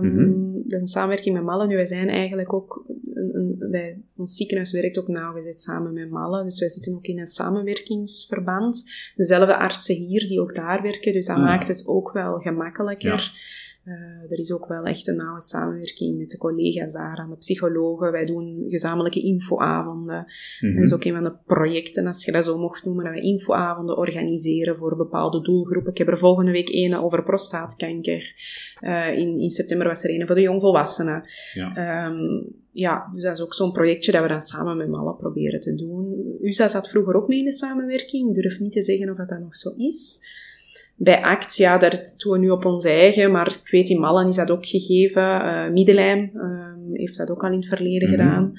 Mhm. 0.00 0.32
De 0.66 0.80
samenwerking 0.82 1.34
met 1.34 1.44
Malle. 1.44 1.66
Nu, 1.66 1.74
wij 1.74 1.86
zijn 1.86 2.08
eigenlijk 2.08 2.52
ook... 2.52 2.84
Een, 3.14 3.30
een, 3.34 3.70
wij, 3.70 4.00
ons 4.16 4.36
ziekenhuis 4.36 4.72
werkt 4.72 4.98
ook 4.98 5.08
nauwgezet 5.08 5.60
samen 5.60 5.92
met 5.92 6.10
Malle. 6.10 6.44
Dus 6.44 6.58
wij 6.60 6.68
zitten 6.68 6.94
ook 6.94 7.04
in 7.04 7.18
een 7.18 7.26
samenwerkingsverband. 7.26 8.90
Dezelfde 9.16 9.56
artsen 9.56 9.94
hier 9.94 10.26
die 10.28 10.40
ook 10.40 10.54
daar 10.54 10.82
werken. 10.82 11.12
Dus 11.12 11.26
dat 11.26 11.36
Ah. 11.36 11.42
maakt 11.42 11.68
het 11.68 11.82
ook 11.86 12.12
wel 12.12 12.38
gemakkelijker. 12.38 13.32
Uh, 13.84 14.30
er 14.30 14.38
is 14.38 14.52
ook 14.52 14.66
wel 14.66 14.84
echt 14.84 15.08
een 15.08 15.16
nauwe 15.16 15.40
samenwerking 15.40 16.18
met 16.18 16.30
de 16.30 16.38
collega's 16.38 16.92
daar 16.92 17.16
aan 17.16 17.30
de 17.30 17.36
psychologen. 17.36 18.12
Wij 18.12 18.26
doen 18.26 18.64
gezamenlijke 18.66 19.20
infoavonden. 19.20 20.26
Mhm. 20.60 20.74
Dat 20.74 20.84
is 20.84 20.92
ook 20.92 21.04
een 21.04 21.14
van 21.14 21.22
de 21.22 21.36
projecten, 21.46 22.06
als 22.06 22.24
je 22.24 22.32
dat 22.32 22.44
zo 22.44 22.58
mocht 22.58 22.84
noemen, 22.84 23.04
dat 23.04 23.14
we 23.14 23.20
infoavonden 23.20 23.96
organiseren 23.96 24.76
voor 24.76 24.96
bepaalde 24.96 25.40
doelgroepen. 25.40 25.90
Ik 25.90 25.98
heb 25.98 26.08
er 26.08 26.18
volgende 26.18 26.50
week 26.50 26.68
een 26.68 26.96
over 26.96 27.22
prostaatkanker. 27.22 28.34
Uh, 28.80 29.18
in, 29.18 29.38
in 29.38 29.50
september 29.50 29.86
was 29.86 30.04
er 30.04 30.10
een 30.10 30.26
voor 30.26 30.34
de 30.34 30.40
jongvolwassenen. 30.40 31.22
Ja. 31.54 32.06
Um, 32.06 32.58
ja, 32.72 33.10
dus 33.14 33.22
dat 33.22 33.36
is 33.36 33.42
ook 33.42 33.54
zo'n 33.54 33.72
projectje 33.72 34.12
dat 34.12 34.22
we 34.22 34.28
dan 34.28 34.40
samen 34.40 34.76
met 34.76 34.88
Malle 34.88 35.14
proberen 35.14 35.60
te 35.60 35.74
doen. 35.74 36.36
USA 36.40 36.68
zat 36.68 36.88
vroeger 36.88 37.14
ook 37.14 37.28
mee 37.28 37.38
in 37.38 37.44
de 37.44 37.52
samenwerking. 37.52 38.28
Ik 38.28 38.42
durf 38.42 38.60
niet 38.60 38.72
te 38.72 38.82
zeggen 38.82 39.10
of 39.10 39.16
dat, 39.16 39.28
dat 39.28 39.40
nog 39.40 39.56
zo 39.56 39.70
is. 39.76 40.28
Bij 41.02 41.20
ACT, 41.22 41.56
ja, 41.56 41.78
daar 41.78 42.02
doen 42.16 42.32
we 42.32 42.38
nu 42.38 42.50
op 42.50 42.64
ons 42.64 42.84
eigen, 42.84 43.30
maar 43.30 43.46
ik 43.46 43.70
weet 43.70 43.88
in 43.88 44.00
Mallen 44.00 44.28
is 44.28 44.36
dat 44.36 44.50
ook 44.50 44.66
gegeven. 44.66 45.22
Uh, 45.22 45.68
Middelheim 45.70 46.30
uh, 46.34 46.66
heeft 46.92 47.16
dat 47.16 47.30
ook 47.30 47.42
al 47.44 47.50
in 47.50 47.56
het 47.56 47.66
verleden 47.66 48.08
Mhm. 48.08 48.18
gedaan. 48.18 48.52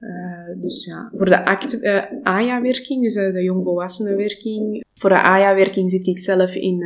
Uh, 0.00 0.62
dus 0.62 0.84
ja, 0.84 1.10
voor 1.12 1.26
de 1.26 1.44
ACT, 1.44 1.82
uh, 1.82 2.02
AYA-werking, 2.22 3.02
dus 3.02 3.14
de 3.14 3.42
jongvolwassenenwerking. 3.42 4.84
Voor 4.94 5.10
de 5.10 5.22
AYA-werking 5.22 5.90
zit 5.90 6.06
ik 6.06 6.18
zelf 6.18 6.54
in, 6.54 6.84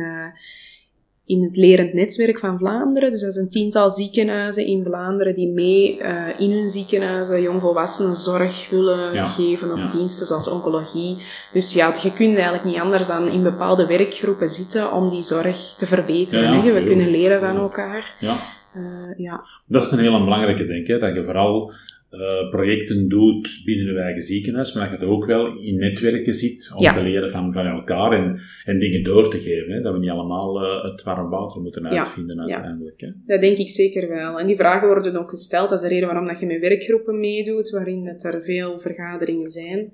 in 1.27 1.43
het 1.43 1.57
lerend 1.57 1.93
netwerk 1.93 2.39
van 2.39 2.57
Vlaanderen. 2.57 3.11
Dus 3.11 3.21
dat 3.21 3.29
is 3.29 3.35
een 3.35 3.49
tiental 3.49 3.89
ziekenhuizen 3.89 4.65
in 4.65 4.83
Vlaanderen 4.83 5.33
die 5.33 5.51
mee 5.51 5.99
uh, 5.99 6.27
in 6.37 6.51
hun 6.51 6.69
ziekenhuizen 6.69 7.41
jongvolwassenen 7.41 8.15
zorg 8.15 8.69
willen 8.69 9.13
Ja, 9.13 9.25
geven 9.25 9.71
op 9.71 9.77
ja. 9.77 9.87
diensten 9.87 10.27
zoals 10.27 10.49
oncologie. 10.49 11.17
Dus 11.53 11.73
ja, 11.73 11.93
je 12.01 12.13
kunt 12.13 12.35
eigenlijk 12.35 12.63
niet 12.63 12.79
anders 12.79 13.07
dan 13.07 13.27
in 13.27 13.43
bepaalde 13.43 13.87
werkgroepen 13.87 14.49
zitten 14.49 14.91
om 14.91 15.09
die 15.09 15.21
zorg 15.21 15.75
te 15.77 15.85
verbeteren. 15.85 16.63
Ja. 16.65 16.73
We 16.73 16.83
kunnen 16.83 17.09
leren 17.09 17.39
van 17.39 17.57
elkaar. 17.57 18.15
Ja, 18.19 18.55
Uh, 18.75 19.17
ja. 19.17 19.43
dat 19.67 19.83
is 19.83 19.91
een 19.91 19.99
hele 19.99 20.23
belangrijke, 20.23 20.65
denk 20.65 20.87
ik. 20.87 20.99
Dat 20.99 21.15
je 21.15 21.23
vooral 21.23 21.71
eh, 22.09 22.49
projecten 22.49 23.07
doet 23.07 23.61
binnen 23.65 23.93
je 23.93 23.99
eigen 23.99 24.21
ziekenhuis, 24.21 24.73
maar 24.73 24.89
dat 24.89 24.99
je 24.99 25.05
het 25.05 25.13
ook 25.13 25.25
wel 25.25 25.59
in 25.59 25.75
netwerken 25.75 26.33
ziet 26.33 26.71
om 26.75 26.81
Ja. 26.83 26.93
te 26.93 27.01
leren 27.01 27.29
van, 27.29 27.53
van 27.53 27.65
elkaar 27.65 28.11
en, 28.11 28.39
en 28.65 28.79
dingen 28.79 29.03
door 29.03 29.29
te 29.29 29.39
geven. 29.39 29.71
Hè. 29.73 29.81
Dat 29.81 29.93
we 29.93 29.99
niet 29.99 30.09
allemaal 30.09 30.63
eh, 30.63 30.91
het 30.91 31.03
warm 31.03 31.29
water 31.29 31.61
moeten 31.61 31.87
uitvinden 31.87 32.35
ja. 32.35 32.41
uiteindelijk. 32.41 33.01
Hè. 33.01 33.09
Dat 33.25 33.41
denk 33.41 33.57
ik 33.57 33.69
zeker 33.69 34.09
wel. 34.09 34.39
En 34.39 34.47
die 34.47 34.55
vragen 34.55 34.87
worden 34.87 35.15
ook 35.15 35.29
gesteld. 35.29 35.69
Dat 35.69 35.77
is 35.77 35.87
de 35.87 35.93
reden 35.93 36.07
waarom 36.07 36.27
dat 36.27 36.39
je 36.39 36.45
met 36.45 36.59
werkgroepen 36.59 37.19
meedoet, 37.19 37.69
waarin 37.69 38.05
dat 38.05 38.23
er 38.23 38.43
veel 38.43 38.79
vergaderingen 38.79 39.49
zijn. 39.49 39.91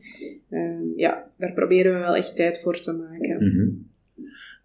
Uh, 0.49 0.59
ja, 0.95 1.31
daar 1.37 1.53
proberen 1.53 1.93
we 1.93 1.99
wel 1.99 2.15
echt 2.15 2.35
tijd 2.35 2.61
voor 2.61 2.79
te 2.79 2.91
maken. 2.91 3.47
Mhm. 3.47 3.67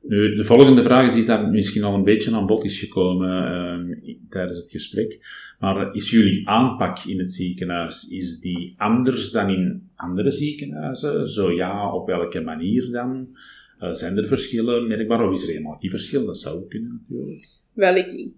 Nu, 0.08 0.34
de 0.34 0.44
volgende 0.44 0.82
vraag 0.82 1.08
is 1.08 1.16
iets 1.16 1.26
dat 1.26 1.50
misschien 1.50 1.84
al 1.84 1.94
een 1.94 2.04
beetje 2.04 2.34
aan 2.34 2.46
bod 2.46 2.64
is 2.64 2.78
gekomen 2.78 3.98
uh, 4.02 4.16
tijdens 4.30 4.58
het 4.58 4.70
gesprek. 4.70 5.18
Maar 5.58 5.94
is 5.94 6.10
jullie 6.10 6.48
aanpak 6.48 6.98
in 6.98 7.18
het 7.18 7.32
ziekenhuis, 7.32 8.08
is 8.08 8.40
die 8.40 8.74
anders 8.76 9.30
dan 9.30 9.50
in 9.50 9.88
andere 9.96 10.30
ziekenhuizen? 10.30 11.28
Zo 11.28 11.52
ja, 11.52 11.94
op 11.94 12.06
welke 12.06 12.40
manier 12.40 12.90
dan? 12.90 13.28
Uh, 13.82 13.92
zijn 13.92 14.16
er 14.16 14.26
verschillen 14.26 14.86
merkbaar 14.86 15.28
of 15.28 15.34
is 15.34 15.42
er 15.42 15.48
helemaal 15.48 15.78
geen 15.80 15.90
verschil? 15.90 16.26
Dat 16.26 16.38
zou 16.38 16.68
kunnen 16.68 17.04
natuurlijk. 17.08 17.48
Wel, 17.72 17.96
ik, 17.96 18.28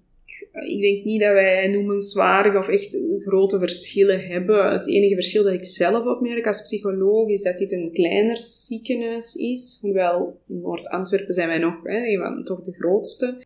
ik, 0.53 0.81
denk 0.81 1.05
niet 1.05 1.21
dat 1.21 1.33
wij 1.33 1.69
noemenswaardige 1.69 2.59
of 2.59 2.69
echt 2.69 2.99
grote 3.17 3.59
verschillen 3.59 4.21
hebben. 4.21 4.73
Het 4.73 4.89
enige 4.89 5.15
verschil 5.15 5.43
dat 5.43 5.53
ik 5.53 5.65
zelf 5.65 6.05
opmerk 6.05 6.47
als 6.47 6.63
psycholoog 6.63 7.29
is 7.29 7.43
dat 7.43 7.59
dit 7.59 7.73
een 7.73 7.91
kleiner 7.93 8.37
ziekenhuis 8.37 9.35
is. 9.35 9.79
Hoewel 9.81 10.41
in 10.49 10.61
Noord-Antwerpen 10.61 11.35
zijn 11.35 11.49
wij 11.49 11.59
nog 11.59 11.75
hè, 11.83 12.45
toch 12.45 12.61
de 12.61 12.73
grootste. 12.73 13.39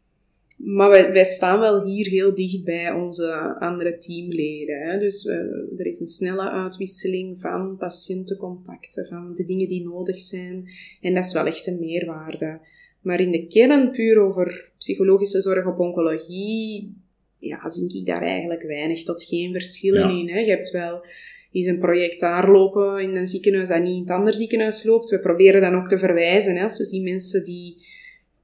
Maar 0.56 0.90
wij, 0.90 1.12
wij, 1.12 1.24
staan 1.24 1.60
wel 1.60 1.84
hier 1.84 2.08
heel 2.08 2.34
dicht 2.34 2.64
bij 2.64 2.92
onze 2.92 3.56
andere 3.58 3.98
teamleden. 3.98 4.80
Hè. 4.80 4.98
Dus 4.98 5.24
uh, 5.24 5.34
er 5.78 5.86
is 5.86 6.00
een 6.00 6.06
snelle 6.06 6.50
uitwisseling 6.50 7.38
van 7.38 7.76
patiëntencontacten, 7.76 9.06
van 9.06 9.34
de 9.34 9.44
dingen 9.44 9.68
die 9.68 9.84
nodig 9.84 10.18
zijn. 10.18 10.68
En 11.00 11.14
dat 11.14 11.24
is 11.24 11.32
wel 11.32 11.46
echt 11.46 11.66
een 11.66 11.80
meerwaarde. 11.80 12.60
Maar 13.04 13.20
in 13.20 13.30
de 13.30 13.46
kern, 13.46 13.90
puur 13.90 14.18
over 14.18 14.70
psychologische 14.78 15.40
zorg 15.40 15.66
op 15.66 15.78
oncologie, 15.78 16.92
ja, 17.38 17.68
zie 17.68 17.98
ik 18.00 18.06
daar 18.06 18.22
eigenlijk 18.22 18.62
weinig 18.62 19.02
tot 19.02 19.22
geen 19.24 19.52
verschillen 19.52 20.00
Ja. 20.10 20.20
in. 20.20 20.28
Hè. 20.28 20.38
Je 20.40 20.50
hebt 20.50 20.70
wel 20.70 21.04
eens 21.52 21.66
een 21.66 21.78
project 21.78 22.20
daar 22.20 22.50
lopen 22.50 23.02
in 23.02 23.16
een 23.16 23.26
ziekenhuis 23.26 23.68
dat 23.68 23.82
niet 23.82 23.94
in 23.94 24.00
het 24.00 24.10
andere 24.10 24.36
ziekenhuis 24.36 24.84
loopt. 24.84 25.08
We 25.08 25.18
proberen 25.20 25.60
dan 25.60 25.74
ook 25.74 25.88
te 25.88 25.98
verwijzen. 25.98 26.56
Hè. 26.56 26.62
Als 26.62 26.78
we 26.78 26.84
zien 26.84 27.04
mensen 27.04 27.44
die, 27.44 27.76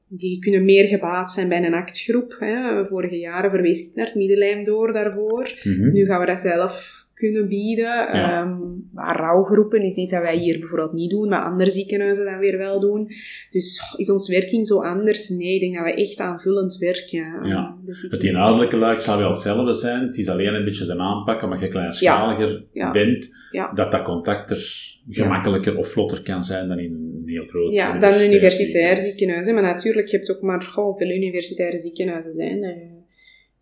die 0.09 0.38
kunnen 0.38 0.64
meer 0.64 0.87
gebaat 0.87 1.33
zijn 1.33 1.49
bij 1.49 1.64
een 1.64 1.75
actgroep. 1.75 2.37
Hè. 2.38 2.85
Vorige 2.87 3.18
jaren 3.18 3.51
verwees 3.51 3.88
ik 3.88 3.94
naar 3.94 4.07
het 4.07 4.14
Middellijm 4.14 4.64
door 4.64 4.92
daarvoor. 4.92 5.61
Mhm. 5.64 5.92
Nu 5.92 6.07
gaan 6.07 6.20
we 6.20 6.27
dat 6.27 6.40
zelf 6.40 6.99
kunnen 7.20 7.48
bieden. 7.48 7.85
Ja. 7.87 8.42
Um, 8.42 8.88
maar 8.92 9.16
rouwgroepen 9.16 9.83
is 9.83 9.96
iets 9.96 10.12
dat 10.12 10.22
wij 10.22 10.37
hier 10.37 10.59
bijvoorbeeld 10.59 10.92
niet 10.92 11.11
doen, 11.11 11.28
maar 11.28 11.42
andere 11.42 11.70
ziekenhuizen 11.70 12.24
dan 12.24 12.38
weer 12.38 12.59
wel 12.59 12.80
doen. 12.80 13.09
Dus 13.50 13.94
is 13.96 14.11
ons 14.11 14.28
werking 14.28 14.66
zo 14.66 14.83
anders? 14.83 15.28
Nee, 15.28 15.54
ik 15.54 15.61
denk 15.61 15.74
dat 15.74 15.85
we 15.85 15.94
echt 15.94 16.20
aanvullend 16.20 16.76
werken. 16.78 17.18
Ja. 17.42 17.76
de 17.85 17.87
Het 17.87 17.96
ziekenhuizen. 17.96 18.28
inhoudelijke 18.28 18.76
luik 18.76 19.00
zal 19.00 19.18
wel 19.18 19.30
hetzelfde 19.30 19.74
zijn. 19.74 20.02
Het 20.06 20.16
is 20.18 20.28
alleen 20.28 20.54
een 20.54 20.64
beetje 20.64 20.87
de 20.87 20.98
aanpak, 20.98 21.42
omdat 21.42 21.61
je 21.61 21.68
kleinschaliger 21.68 22.64
Ja. 22.72 22.90
bent, 22.90 23.28
dat 23.74 23.90
dat 23.90 24.02
contact 24.02 24.50
er 24.50 24.98
gemakkelijker 25.09 25.76
of 25.76 25.88
vlotter 25.88 26.22
kan 26.22 26.44
zijn 26.44 26.68
dan 26.68 26.78
in 26.78 26.92
een 26.92 27.22
heel 27.26 27.46
groot 27.46 27.72
Ja, 27.72 27.98
dan 27.98 28.12
een 28.12 28.26
universitair 28.26 28.98
ziekenhuis. 28.98 29.52
Maar 29.52 29.62
natuurlijk, 29.62 30.09
je 30.09 30.16
hebt 30.16 30.30
ook 30.30 30.42
maar 30.42 30.62
goh, 30.62 30.85
hoeveel 30.85 31.11
universitaire 31.11 31.78
ziekenhuizen 31.78 32.35
zijn. 32.35 32.64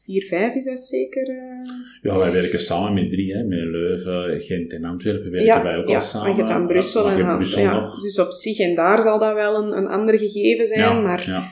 Er? 0.09 0.21
vier, 0.21 0.27
vijf 0.27 0.55
is 0.55 0.65
dat 0.65 0.79
zeker. 0.79 1.29
eh? 1.29 1.71
Ja, 2.03 2.19
wij 2.19 2.33
werken 2.33 2.61
samen 2.61 2.95
met 2.95 3.11
drie, 3.11 3.33
hè, 3.37 3.45
met 3.45 3.59
Leuven, 3.59 4.41
Gent 4.41 4.73
en 4.73 4.85
Antwerpen 4.85 5.31
werken 5.31 5.45
ja, 5.45 5.63
wij 5.63 5.77
ook 5.77 5.89
ja, 5.89 5.95
al 5.95 6.01
samen. 6.01 6.27
maar 6.29 6.37
je 6.37 6.43
hebt 6.43 6.55
aan 6.55 6.67
Brussel 6.67 7.11
en. 7.11 7.37
Brussel 7.37 7.63
Ja, 7.63 7.81
nog. 7.81 8.01
dus 8.03 8.19
op 8.19 8.33
zich, 8.33 8.59
en 8.59 8.75
daar 8.75 9.03
zal 9.03 9.19
dat 9.19 9.35
wel 9.35 9.55
een, 9.63 9.77
een 9.77 9.87
ander 9.87 10.19
gegeven 10.19 10.67
zijn, 10.67 10.81
Ja, 10.81 11.01
maar 11.01 11.27
ja. 11.27 11.49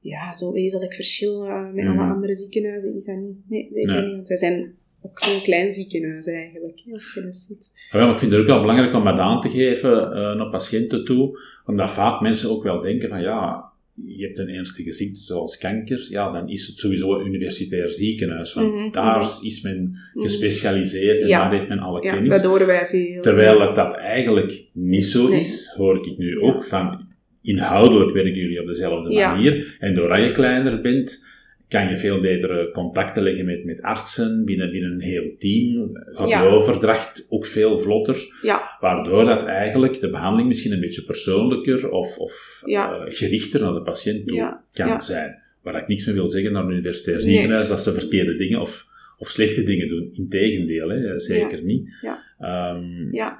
ja, 0.00 0.34
zo 0.34 0.52
wezenlijk 0.52 0.94
verschil 0.94 1.44
uh, 1.46 1.72
met 1.72 1.84
Mhm. 1.84 1.98
alle 1.98 2.12
andere 2.12 2.34
ziekenhuizen 2.34 2.94
is 2.94 3.04
dat 3.04 3.16
niet. 3.16 3.36
Nee, 3.48 3.68
zeker 3.72 3.92
Nee. 3.94 4.02
niet. 4.04 4.14
Want 4.14 4.28
wij 4.28 4.36
zijn 4.36 4.74
ook 5.02 5.22
geen 5.24 5.42
klein 5.42 5.72
ziekenhuis 5.72 6.26
eigenlijk, 6.26 6.82
als 6.92 7.14
je 7.14 7.22
dat 7.22 7.36
ziet. 7.36 7.70
Ja, 7.90 7.98
maar 8.04 8.12
ik 8.12 8.18
vind 8.18 8.32
het 8.32 8.40
ook 8.40 8.46
wel 8.46 8.60
belangrijk 8.60 8.94
om 8.94 9.04
dat 9.04 9.18
aan 9.18 9.40
te 9.40 9.48
geven 9.48 9.92
uh, 9.92 10.34
naar 10.34 10.50
patiënten 10.50 11.04
toe, 11.04 11.38
omdat 11.66 11.90
vaak 11.90 12.20
mensen 12.20 12.50
ook 12.50 12.62
wel 12.62 12.80
denken 12.80 13.08
van 13.08 13.20
ja, 13.20 13.72
je 14.06 14.24
hebt 14.26 14.38
een 14.38 14.48
ernstige 14.48 14.92
ziekte 14.92 15.20
zoals 15.20 15.58
kanker, 15.58 16.06
ja, 16.10 16.32
dan 16.32 16.48
is 16.48 16.66
het 16.66 16.76
sowieso 16.76 17.14
een 17.18 17.26
universitair 17.26 17.92
ziekenhuis, 17.92 18.54
want 18.54 18.74
Mhm, 18.74 18.90
daar 18.90 19.18
mhm. 19.20 19.46
is 19.46 19.60
men 19.62 19.96
Mhm. 20.14 20.24
gespecialiseerd 20.24 21.20
en 21.20 21.26
Ja. 21.28 21.38
daar 21.42 21.52
heeft 21.52 21.68
men 21.68 21.78
alle 21.78 22.02
Ja, 22.02 22.12
kennis. 22.12 22.30
dat 22.30 22.44
horen 22.44 22.66
wij 22.66 22.86
veel. 22.86 23.22
Terwijl 23.22 23.60
het 23.60 23.74
dat 23.74 23.96
eigenlijk 23.96 24.64
niet 24.72 25.04
zo 25.04 25.28
Nee. 25.28 25.40
is, 25.40 25.72
hoor 25.76 26.06
ik 26.06 26.18
nu 26.18 26.40
ook 26.40 26.64
van 26.64 27.06
inhoudelijk 27.42 28.12
werken 28.12 28.34
jullie 28.34 28.60
op 28.60 28.66
dezelfde 28.66 29.14
manier. 29.14 29.76
En 29.80 29.94
doordat 29.94 30.24
je 30.24 30.32
kleiner 30.32 30.80
bent, 30.80 31.26
kan 31.68 31.88
je 31.88 31.96
veel 31.96 32.20
betere 32.20 32.70
contacten 32.72 33.22
leggen 33.22 33.44
met, 33.44 33.64
met 33.64 33.82
artsen 33.82 34.44
binnen, 34.44 34.70
binnen 34.70 34.92
een 34.92 35.00
heel 35.00 35.34
team. 35.38 35.90
Gaat 35.92 36.28
Ja. 36.28 36.42
de 36.42 36.48
overdracht 36.48 37.26
ook 37.28 37.46
veel 37.46 37.78
vlotter, 37.78 38.16
Ja, 38.42 38.76
waardoor 38.80 39.24
dat 39.24 39.44
eigenlijk 39.44 40.00
de 40.00 40.10
behandeling 40.10 40.48
misschien 40.48 40.72
een 40.72 40.80
beetje 40.80 41.02
persoonlijker 41.04 41.90
of, 41.90 42.18
of 42.18 42.62
Ja. 42.66 42.92
eh, 42.96 43.14
gerichter 43.14 43.60
naar 43.60 43.72
de 43.74 43.82
patiënt 43.82 44.26
toe 44.26 44.36
kan 44.72 45.02
zijn. 45.02 45.42
Waar 45.62 45.76
ik 45.82 45.86
niks 45.86 46.06
meer 46.06 46.14
wil 46.14 46.28
zeggen 46.28 46.52
naar 46.52 46.64
een 46.64 46.70
universitair 46.72 47.16
Nee. 47.16 47.24
ziekenhuis, 47.26 47.68
dat 47.68 47.80
ze 47.82 47.92
verkeerde 47.92 48.36
dingen 48.36 48.60
of, 48.60 48.86
of 49.18 49.28
slechte 49.28 49.62
dingen 49.62 49.88
doen. 49.88 50.08
Integendeel, 50.12 50.88
hè, 50.88 51.18
zeker 51.20 51.62
niet. 51.62 51.88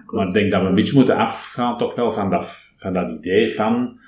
Klopt. 0.06 0.12
maar 0.12 0.26
ik 0.26 0.34
denk 0.34 0.50
dat 0.52 0.62
we 0.62 0.68
een 0.68 0.74
beetje 0.74 0.94
moeten 0.96 1.16
afgaan 1.16 1.78
toch 1.78 1.94
wel 1.94 2.12
van 2.12 2.30
dat, 2.30 2.74
van 2.76 2.92
dat 2.92 3.10
idee 3.18 3.52
van, 3.54 3.98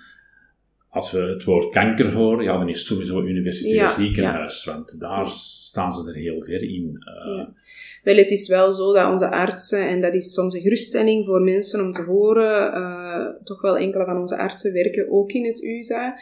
als 0.97 1.11
we 1.13 1.19
het 1.19 1.45
woord 1.45 1.69
kanker 1.69 2.13
horen, 2.13 2.45
ja, 2.45 2.59
dan 2.59 2.69
is 2.69 2.79
het 2.79 2.87
sowieso 2.87 3.19
een 3.19 3.29
universitair 3.29 3.75
Ja, 3.75 3.91
ziekenhuis, 3.91 4.65
want 4.65 5.01
daar 5.01 5.27
staan 5.29 5.93
ze 5.93 6.09
er 6.09 6.15
heel 6.15 6.43
ver 6.43 6.63
in. 6.63 6.97
Eh, 7.01 7.37
Ja. 7.37 7.53
Wel, 8.03 8.17
het 8.17 8.31
is 8.31 8.49
wel 8.49 8.73
zo 8.73 8.93
dat 8.93 9.11
onze 9.11 9.31
artsen, 9.31 9.89
en 9.89 10.01
dat 10.01 10.15
is 10.15 10.39
onze 10.39 10.61
geruststelling 10.61 11.27
voor 11.27 11.43
mensen 11.43 11.85
om 11.85 11.93
te 11.93 12.03
horen, 12.03 12.75
uh, 12.75 13.45
toch 13.45 13.61
wel 13.61 13.77
enkele 13.79 14.05
van 14.05 14.19
onze 14.19 14.39
artsen 14.39 14.73
werken 14.73 15.11
ook 15.11 15.33
in 15.33 15.45
het 15.47 15.63
USA 15.63 16.19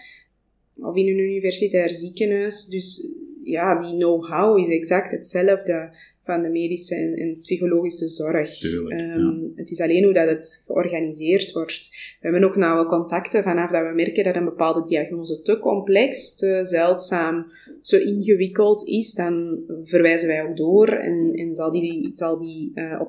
of 0.76 0.96
in 0.96 1.06
een 1.06 1.18
universitair 1.18 1.94
ziekenhuis. 1.94 2.66
Dus 2.66 3.14
ja, 3.42 3.78
die 3.78 3.96
know-how 3.96 4.58
is 4.58 4.68
exact 4.68 5.10
hetzelfde. 5.10 5.90
Van 6.24 6.42
de 6.42 6.48
medische 6.48 6.94
en, 6.94 7.38
psychologische 7.40 8.08
zorg. 8.08 8.50
Tuurlijk, 8.58 9.00
ehm, 9.00 9.42
Het 9.54 9.70
is 9.70 9.80
alleen 9.80 10.04
hoe 10.04 10.12
dat 10.12 10.28
het 10.28 10.62
georganiseerd 10.66 11.52
wordt. 11.52 11.88
We 11.90 12.28
hebben 12.28 12.44
ook 12.44 12.56
nauwe 12.56 12.87
contacten 12.87 13.42
vanaf 13.42 13.70
dat 13.70 13.82
we 13.82 13.94
merken 13.94 14.24
dat 14.24 14.37
een 14.37 14.44
bepaalde 14.44 14.84
diagnose 14.88 15.42
te 15.42 15.58
complex, 15.58 16.37
te 16.37 16.60
zeldzaam, 16.62 17.46
te 17.82 18.04
ingewikkeld 18.04 18.87
is, 18.87 19.14
dan 19.14 19.58
verwijzen 19.84 20.28
wij 20.28 20.42
ook 20.42 20.56
door 20.56 20.88
en, 20.88 21.32
en 21.34 21.54
zal 21.54 21.70
die, 21.70 22.10
zal 22.12 22.38
die 22.38 22.72
uh, 22.74 23.00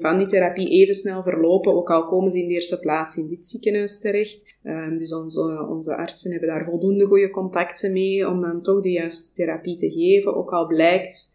van 0.00 0.18
die 0.18 0.26
therapie 0.26 0.68
even 0.68 0.94
snel 0.94 1.22
verlopen, 1.22 1.74
ook 1.74 1.90
al 1.90 2.04
komen 2.06 2.30
ze 2.30 2.38
in 2.38 2.48
de 2.48 2.54
eerste 2.54 2.78
plaats 2.78 3.16
in 3.16 3.28
dit 3.28 3.46
ziekenhuis 3.46 4.00
terecht. 4.00 4.54
Um, 4.64 4.98
dus 4.98 5.14
onze, 5.14 5.66
onze 5.70 5.96
artsen 5.96 6.30
hebben 6.30 6.48
daar 6.48 6.64
voldoende 6.64 7.04
goede 7.04 7.30
contacten 7.30 7.92
mee 7.92 8.28
om 8.28 8.40
dan 8.40 8.62
toch 8.62 8.82
de 8.82 8.90
juiste 8.90 9.34
therapie 9.34 9.76
te 9.76 9.90
geven, 9.90 10.34
ook 10.34 10.52
al 10.52 10.66
blijkt 10.66 11.32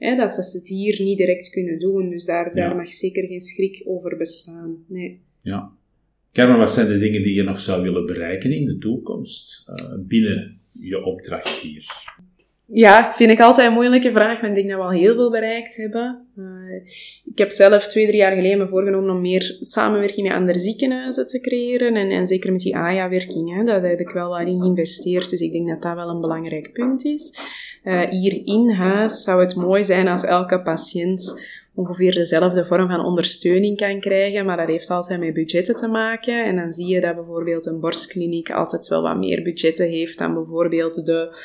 hè, 0.00 0.16
dat 0.16 0.34
ze 0.34 0.58
het 0.58 0.68
hier 0.68 1.02
niet 1.02 1.18
direct 1.18 1.50
kunnen 1.50 1.78
doen. 1.78 2.10
Dus 2.10 2.24
daar, 2.24 2.54
daar 2.54 2.76
mag 2.76 2.88
zeker 2.88 3.26
geen 3.26 3.40
schrik 3.40 3.82
over 3.84 4.16
bestaan. 4.16 4.84
Nee. 4.86 5.20
Ja. 5.42 5.72
Carmen, 6.32 6.58
wat 6.58 6.72
zijn 6.72 6.88
de 6.88 6.98
dingen 6.98 7.22
die 7.22 7.34
je 7.34 7.42
nog 7.42 7.60
zou 7.60 7.82
willen 7.82 8.06
bereiken 8.06 8.52
in 8.52 8.64
de 8.64 8.78
toekomst 8.78 9.64
uh, 9.68 9.94
binnen 9.98 10.60
je 10.72 11.04
opdracht 11.04 11.48
hier? 11.48 11.86
Ja, 12.72 13.12
vind 13.12 13.30
ik 13.30 13.40
altijd 13.40 13.68
een 13.68 13.74
moeilijke 13.74 14.12
vraag, 14.12 14.40
want 14.40 14.46
ik 14.46 14.54
denk 14.54 14.68
dat 14.68 14.78
we 14.78 14.84
al 14.84 15.00
heel 15.00 15.14
veel 15.14 15.30
bereikt 15.30 15.76
hebben. 15.76 16.26
Uh, 16.36 16.74
ik 17.24 17.38
heb 17.38 17.50
zelf 17.50 17.86
twee, 17.86 18.06
drie 18.06 18.18
jaar 18.18 18.32
geleden 18.32 18.58
me 18.58 18.68
voorgenomen 18.68 19.10
om 19.10 19.20
meer 19.20 19.56
samenwerking 19.60 20.28
met 20.28 20.36
andere 20.36 20.58
ziekenhuizen 20.58 21.26
te 21.26 21.40
creëren. 21.40 21.94
En, 21.94 22.10
en 22.10 22.26
zeker 22.26 22.52
met 22.52 22.60
die 22.60 22.76
AYA-werking, 22.76 23.66
daar 23.66 23.82
heb 23.82 24.00
ik 24.00 24.10
wel 24.10 24.38
in 24.38 24.60
geïnvesteerd. 24.60 25.30
Dus 25.30 25.40
ik 25.40 25.52
denk 25.52 25.68
dat 25.68 25.82
dat 25.82 25.94
wel 25.94 26.08
een 26.08 26.20
belangrijk 26.20 26.72
punt 26.72 27.04
is. 27.04 27.38
Uh, 27.84 28.08
hier 28.08 28.42
in 28.44 28.70
huis 28.70 29.22
zou 29.22 29.40
het 29.40 29.54
mooi 29.54 29.84
zijn 29.84 30.08
als 30.08 30.24
elke 30.24 30.62
patiënt 30.62 31.42
ongeveer 31.74 32.12
dezelfde 32.12 32.64
vorm 32.64 32.88
van 32.88 33.04
ondersteuning 33.04 33.76
kan 33.76 34.00
krijgen, 34.00 34.44
maar 34.44 34.56
dat 34.56 34.68
heeft 34.68 34.90
altijd 34.90 35.20
met 35.20 35.34
budgetten 35.34 35.76
te 35.76 35.88
maken. 35.88 36.44
En 36.44 36.56
dan 36.56 36.72
zie 36.72 36.86
je 36.86 37.00
dat 37.00 37.14
bijvoorbeeld 37.14 37.66
een 37.66 37.80
borstkliniek 37.80 38.50
altijd 38.50 38.88
wel 38.88 39.02
wat 39.02 39.16
meer 39.16 39.42
budgetten 39.42 39.88
heeft 39.88 40.18
dan 40.18 40.34
bijvoorbeeld 40.34 41.06
de 41.06 41.36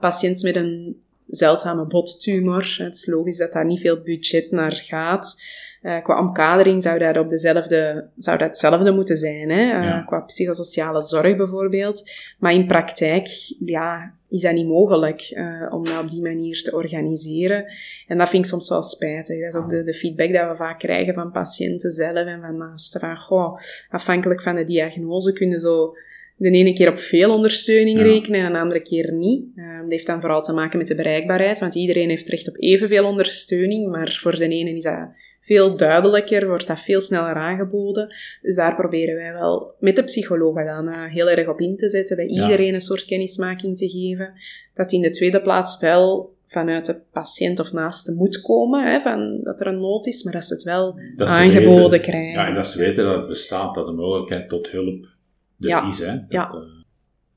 patiënt 0.00 0.42
met 0.42 0.56
een 0.56 1.00
zeldzame 1.30 1.86
bottumor. 1.86 2.76
Het 2.78 2.94
is 2.94 3.06
logisch 3.06 3.36
dat 3.36 3.52
daar 3.52 3.66
niet 3.66 3.80
veel 3.80 4.00
budget 4.00 4.50
naar 4.50 4.72
gaat. 4.72 5.42
Uh, 5.82 6.02
qua 6.02 6.18
omkadering 6.18 6.82
zou 6.82 6.98
dat, 6.98 7.16
op 7.16 7.28
dezelfde, 7.28 8.08
zou 8.16 8.38
dat 8.38 8.48
hetzelfde 8.48 8.92
moeten 8.92 9.16
zijn, 9.16 9.50
hè? 9.50 9.80
Uh, 9.80 10.06
qua 10.06 10.20
psychosociale 10.20 11.02
zorg 11.02 11.36
bijvoorbeeld. 11.36 12.10
Maar 12.38 12.52
in 12.52 12.66
praktijk 12.66 13.28
ja, 13.64 14.14
is 14.28 14.42
dat 14.42 14.52
niet 14.52 14.66
mogelijk 14.66 15.30
uh, 15.34 15.72
om 15.72 15.84
dat 15.84 16.00
op 16.02 16.10
die 16.10 16.22
manier 16.22 16.62
te 16.62 16.74
organiseren. 16.74 17.64
En 18.06 18.18
dat 18.18 18.28
vind 18.28 18.44
ik 18.44 18.50
soms 18.50 18.68
wel 18.68 18.82
spijtig. 18.82 19.40
Dat 19.40 19.54
is 19.54 19.60
ook 19.60 19.70
de, 19.70 19.84
de 19.84 19.94
feedback 19.94 20.32
dat 20.32 20.50
we 20.50 20.56
vaak 20.56 20.78
krijgen 20.78 21.14
van 21.14 21.30
patiënten 21.30 21.90
zelf 21.90 22.26
en 22.26 22.40
van 22.40 22.56
naasten. 22.56 23.00
Van, 23.00 23.16
goh, 23.16 23.58
afhankelijk 23.90 24.42
van 24.42 24.54
de 24.54 24.64
diagnose 24.64 25.32
kunnen 25.32 25.60
zo 25.60 25.94
de 26.40 26.50
ene 26.50 26.72
keer 26.72 26.88
op 26.88 26.98
veel 26.98 27.30
ondersteuning 27.34 28.00
rekenen 28.00 28.40
en 28.40 28.52
de 28.52 28.58
andere 28.58 28.80
keer 28.80 29.12
niet. 29.12 29.44
Um, 29.56 29.80
dat 29.80 29.90
heeft 29.90 30.06
dan 30.06 30.20
vooral 30.20 30.42
te 30.42 30.52
maken 30.52 30.78
met 30.78 30.86
de 30.86 30.94
bereikbaarheid, 30.94 31.58
want 31.58 31.74
iedereen 31.74 32.08
heeft 32.08 32.28
recht 32.28 32.48
op 32.48 32.54
evenveel 32.58 33.04
ondersteuning, 33.04 33.90
maar 33.90 34.18
voor 34.20 34.38
de 34.38 34.48
ene 34.48 34.70
is 34.70 34.82
dat 34.82 35.08
veel 35.40 35.76
duidelijker, 35.76 36.46
wordt 36.46 36.66
dat 36.66 36.80
veel 36.80 37.00
sneller 37.00 37.34
aangeboden. 37.34 38.14
Dus 38.42 38.54
daar 38.54 38.74
proberen 38.74 39.14
wij 39.14 39.32
wel 39.32 39.74
met 39.78 39.96
de 39.96 40.04
psychologen 40.04 40.64
dan 40.64 40.88
uh, 40.88 41.12
heel 41.12 41.28
erg 41.28 41.48
op 41.48 41.60
in 41.60 41.76
te 41.76 41.88
zetten, 41.88 42.16
bij 42.16 42.26
iedereen 42.26 42.74
een 42.74 42.80
soort 42.80 43.04
kennismaking 43.04 43.76
te 43.76 43.88
geven. 43.88 44.32
Dat 44.74 44.92
in 44.92 45.02
de 45.02 45.10
tweede 45.10 45.40
plaats 45.40 45.80
wel 45.80 46.34
vanuit 46.46 46.86
de 46.86 47.00
patiënt 47.12 47.58
of 47.58 47.72
naaste 47.72 48.12
moet 48.12 48.40
komen, 48.40 48.92
hè, 48.92 49.00
van, 49.00 49.40
dat 49.42 49.60
er 49.60 49.66
een 49.66 49.80
nood 49.80 50.06
is, 50.06 50.22
maar 50.22 50.32
dat 50.32 50.44
ze 50.44 50.54
het 50.54 50.62
wel 50.62 50.98
aangeboden 51.16 52.00
krijgen. 52.00 52.32
Ja, 52.32 52.46
en 52.46 52.54
dat 52.54 52.66
ze 52.66 52.78
weten 52.78 53.04
dat 53.04 53.16
het 53.16 53.26
bestaat, 53.26 53.74
dat 53.74 53.86
de 53.86 53.92
mogelijkheid 53.92 54.48
tot 54.48 54.70
hulp 54.70 55.18
er 55.60 55.68
ja. 55.68 55.88
is. 55.88 55.98
Hè, 55.98 56.12
ja. 56.28 56.50
Eh, 56.50 56.58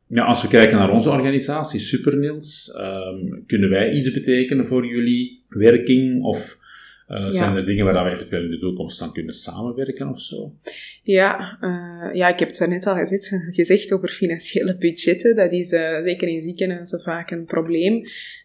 ja, 0.07 0.23
als 0.23 0.41
we 0.41 0.47
kijken 0.47 0.77
naar 0.77 0.91
onze 0.91 1.09
organisatie, 1.09 1.79
Supernils, 1.79 2.77
um, 2.79 3.43
kunnen 3.47 3.69
wij 3.69 3.91
iets 3.91 4.11
betekenen 4.11 4.65
voor 4.65 4.85
jullie 4.85 5.43
werking 5.47 6.23
of 6.23 6.57
uh, 7.07 7.29
Zijn 7.29 7.55
er 7.55 7.65
dingen 7.65 7.85
waar 7.85 8.03
we 8.03 8.11
eventueel 8.11 8.43
in 8.43 8.49
de 8.49 8.59
toekomst 8.59 9.01
aan 9.01 9.13
kunnen 9.13 9.33
samenwerken 9.33 10.09
of 10.09 10.21
zo? 10.21 10.53
Ja, 11.03 11.57
uh, 11.61 12.15
ja 12.15 12.27
ik 12.27 12.39
heb 12.39 12.49
het 12.49 12.67
net 12.67 12.87
al 12.87 12.95
gezegd, 12.95 13.35
gezegd 13.55 13.91
over 13.91 14.09
financiële 14.09 14.77
budgetten. 14.77 15.35
Dat 15.35 15.51
is 15.51 15.71
uh, 15.71 16.01
zeker 16.01 16.27
in 16.27 16.41
ziekenhuizen 16.41 17.01
vaak 17.01 17.31
een 17.31 17.45
probleem. 17.45 17.93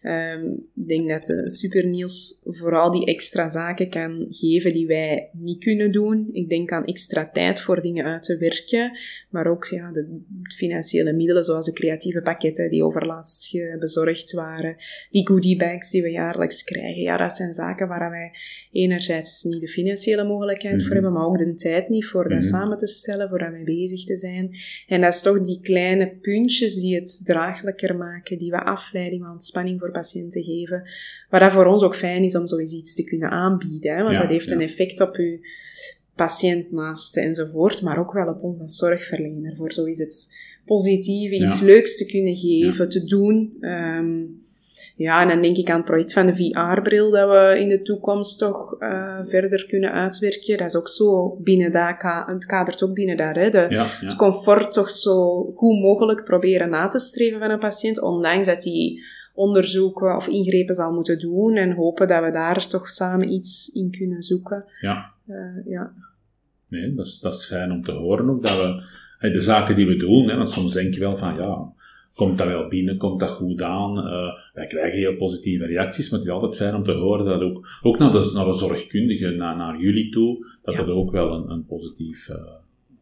Um, 0.01 0.67
ik 0.75 0.87
denk 0.87 1.09
dat 1.09 1.29
uh, 1.29 1.45
Superniels 1.45 2.41
vooral 2.43 2.91
die 2.91 3.05
extra 3.05 3.49
zaken 3.49 3.89
kan 3.89 4.25
geven 4.29 4.73
die 4.73 4.87
wij 4.87 5.29
niet 5.33 5.63
kunnen 5.63 5.91
doen. 5.91 6.29
Ik 6.31 6.49
denk 6.49 6.71
aan 6.71 6.85
extra 6.85 7.29
tijd 7.29 7.61
voor 7.61 7.81
dingen 7.81 8.05
uit 8.05 8.23
te 8.23 8.37
werken, 8.37 8.97
maar 9.29 9.47
ook 9.47 9.65
ja, 9.65 9.91
de 9.91 10.21
financiële 10.55 11.13
middelen 11.13 11.43
zoals 11.43 11.65
de 11.65 11.73
creatieve 11.73 12.21
pakketten 12.21 12.69
die 12.69 12.83
overlaatst 12.83 13.57
bezorgd 13.79 14.31
waren, 14.31 14.75
die 15.11 15.27
goodie 15.27 15.57
bags 15.57 15.91
die 15.91 16.01
we 16.01 16.11
jaarlijks 16.11 16.63
krijgen. 16.63 17.01
Ja, 17.01 17.17
dat 17.17 17.35
zijn 17.35 17.53
zaken 17.53 17.87
waar 17.87 18.09
wij 18.09 18.31
enerzijds 18.71 19.43
niet 19.43 19.61
de 19.61 19.67
financiële 19.67 20.23
mogelijkheid 20.23 20.75
voor 20.75 20.83
mhm. 20.83 20.93
hebben, 20.93 21.13
maar 21.13 21.25
ook 21.25 21.37
de 21.37 21.53
tijd 21.53 21.89
niet 21.89 22.05
voor 22.05 22.29
dat 22.29 22.39
mhm. 22.39 22.47
samen 22.47 22.77
te 22.77 22.87
stellen, 22.87 23.29
voor 23.29 23.39
daarmee 23.39 23.63
bezig 23.63 24.05
te 24.05 24.17
zijn. 24.17 24.55
En 24.87 25.01
dat 25.01 25.13
is 25.13 25.21
toch 25.21 25.41
die 25.41 25.59
kleine 25.61 26.17
puntjes 26.21 26.79
die 26.79 26.95
het 26.95 27.21
draaglijker 27.25 27.95
maken, 27.95 28.37
die 28.37 28.51
wat 28.51 28.65
afleiding, 28.65 29.21
wat 29.21 29.31
ontspanning 29.31 29.79
voor 29.79 29.91
patiënten 29.91 30.43
geven. 30.43 30.83
Waar 31.29 31.39
dat 31.39 31.51
voor 31.51 31.65
ons 31.65 31.83
ook 31.83 31.95
fijn 31.95 32.23
is 32.23 32.35
om 32.35 32.47
zoiets 32.47 32.73
iets 32.73 32.95
te 32.95 33.03
kunnen 33.03 33.29
aanbieden, 33.29 33.95
hè, 33.95 34.03
want 34.03 34.17
dat 34.17 34.29
heeft 34.29 34.51
een 34.51 34.61
effect 34.61 35.01
op 35.01 35.15
uw 35.15 35.39
patiënt 36.15 36.71
naaste 36.71 37.21
enzovoort, 37.21 37.81
maar 37.81 37.99
ook 37.99 38.13
wel 38.13 38.27
op 38.27 38.43
ons 38.43 38.59
als 38.59 38.77
zorgverlener, 38.77 39.55
voor 39.55 39.71
zoiets 39.71 40.29
positief, 40.65 41.31
iets 41.31 41.61
leuks 41.61 41.97
te 41.97 42.05
kunnen 42.05 42.35
geven, 42.35 42.89
te 42.89 43.03
doen. 43.03 43.57
Um, 43.61 44.38
ja, 44.99 45.21
en 45.21 45.27
dan 45.27 45.41
denk 45.41 45.57
ik 45.57 45.69
aan 45.69 45.77
het 45.77 45.85
project 45.85 46.13
van 46.13 46.25
de 46.25 46.35
VR-bril 46.35 47.11
dat 47.11 47.29
we 47.29 47.59
in 47.59 47.69
de 47.69 47.81
toekomst 47.81 48.39
toch 48.39 48.81
uh, 48.81 49.19
verder 49.23 49.65
kunnen 49.65 49.91
uitwerken. 49.91 50.57
Dat 50.57 50.67
is 50.67 50.75
ook 50.75 50.89
zo 50.89 51.37
binnen 51.41 51.71
dat, 51.71 51.95
het 52.25 52.45
kadert 52.45 52.83
ook 52.83 52.93
binnen 52.93 53.17
daar. 53.17 53.35
Hè, 53.35 53.49
de, 53.49 53.57
ja, 53.57 53.67
ja. 53.69 53.87
Het 53.99 54.15
comfort 54.15 54.71
toch 54.71 54.91
zo 54.91 55.43
goed 55.55 55.79
mogelijk 55.79 56.23
proberen 56.23 56.69
na 56.69 56.87
te 56.87 56.99
streven 56.99 57.39
van 57.39 57.49
een 57.49 57.59
patiënt, 57.59 58.01
ondanks 58.01 58.45
dat 58.45 58.63
hij 58.63 58.99
onderzoeken 59.33 60.15
of 60.15 60.27
ingrepen 60.27 60.75
zal 60.75 60.91
moeten 60.91 61.19
doen 61.19 61.55
en 61.55 61.71
hopen 61.71 62.07
dat 62.07 62.23
we 62.23 62.31
daar 62.31 62.67
toch 62.67 62.87
samen 62.87 63.31
iets 63.31 63.67
in 63.73 63.91
kunnen 63.91 64.23
zoeken. 64.23 64.65
Ja. 64.81 65.11
Uh, 65.27 65.65
ja. 65.65 65.93
Nee, 66.67 66.95
dat 66.95 67.05
is, 67.05 67.19
dat 67.19 67.33
is 67.33 67.45
fijn 67.45 67.71
om 67.71 67.83
te 67.83 67.91
horen 67.91 68.29
ook, 68.29 68.41
dat 68.45 68.83
we 69.19 69.31
de 69.31 69.41
zaken 69.41 69.75
die 69.75 69.87
we 69.87 69.95
doen, 69.95 70.29
hè, 70.29 70.37
want 70.37 70.51
soms 70.51 70.73
denk 70.73 70.93
je 70.93 70.99
wel 70.99 71.17
van, 71.17 71.35
ja, 71.35 71.73
komt 72.19 72.37
dat 72.37 72.47
wel 72.47 72.67
binnen, 72.67 72.97
komt 72.97 73.19
dat 73.19 73.29
goed 73.29 73.61
aan. 73.61 73.97
Uh, 73.97 74.33
wij 74.53 74.67
krijgen 74.67 74.99
heel 74.99 75.15
positieve 75.15 75.65
reacties, 75.65 76.09
maar 76.09 76.19
het 76.19 76.27
is 76.27 76.33
altijd 76.33 76.55
fijn 76.55 76.75
om 76.75 76.83
te 76.83 76.91
horen 76.91 77.25
dat 77.25 77.41
ook, 77.41 77.79
ook 77.81 77.97
naar 77.97 78.11
de, 78.11 78.31
naar 78.33 78.45
de 78.45 78.53
zorgkundige, 78.53 79.29
naar, 79.29 79.57
naar 79.57 79.81
jullie 79.81 80.11
toe, 80.11 80.45
dat 80.63 80.73
ja. 80.73 80.79
dat 80.83 80.95
ook 80.95 81.11
wel 81.11 81.33
een, 81.33 81.49
een 81.49 81.65
positief, 81.65 82.29
uh, 82.29 82.35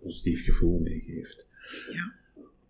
positief 0.04 0.44
gevoel 0.44 0.80
meegeeft. 0.80 1.48
Ja. 1.94 2.14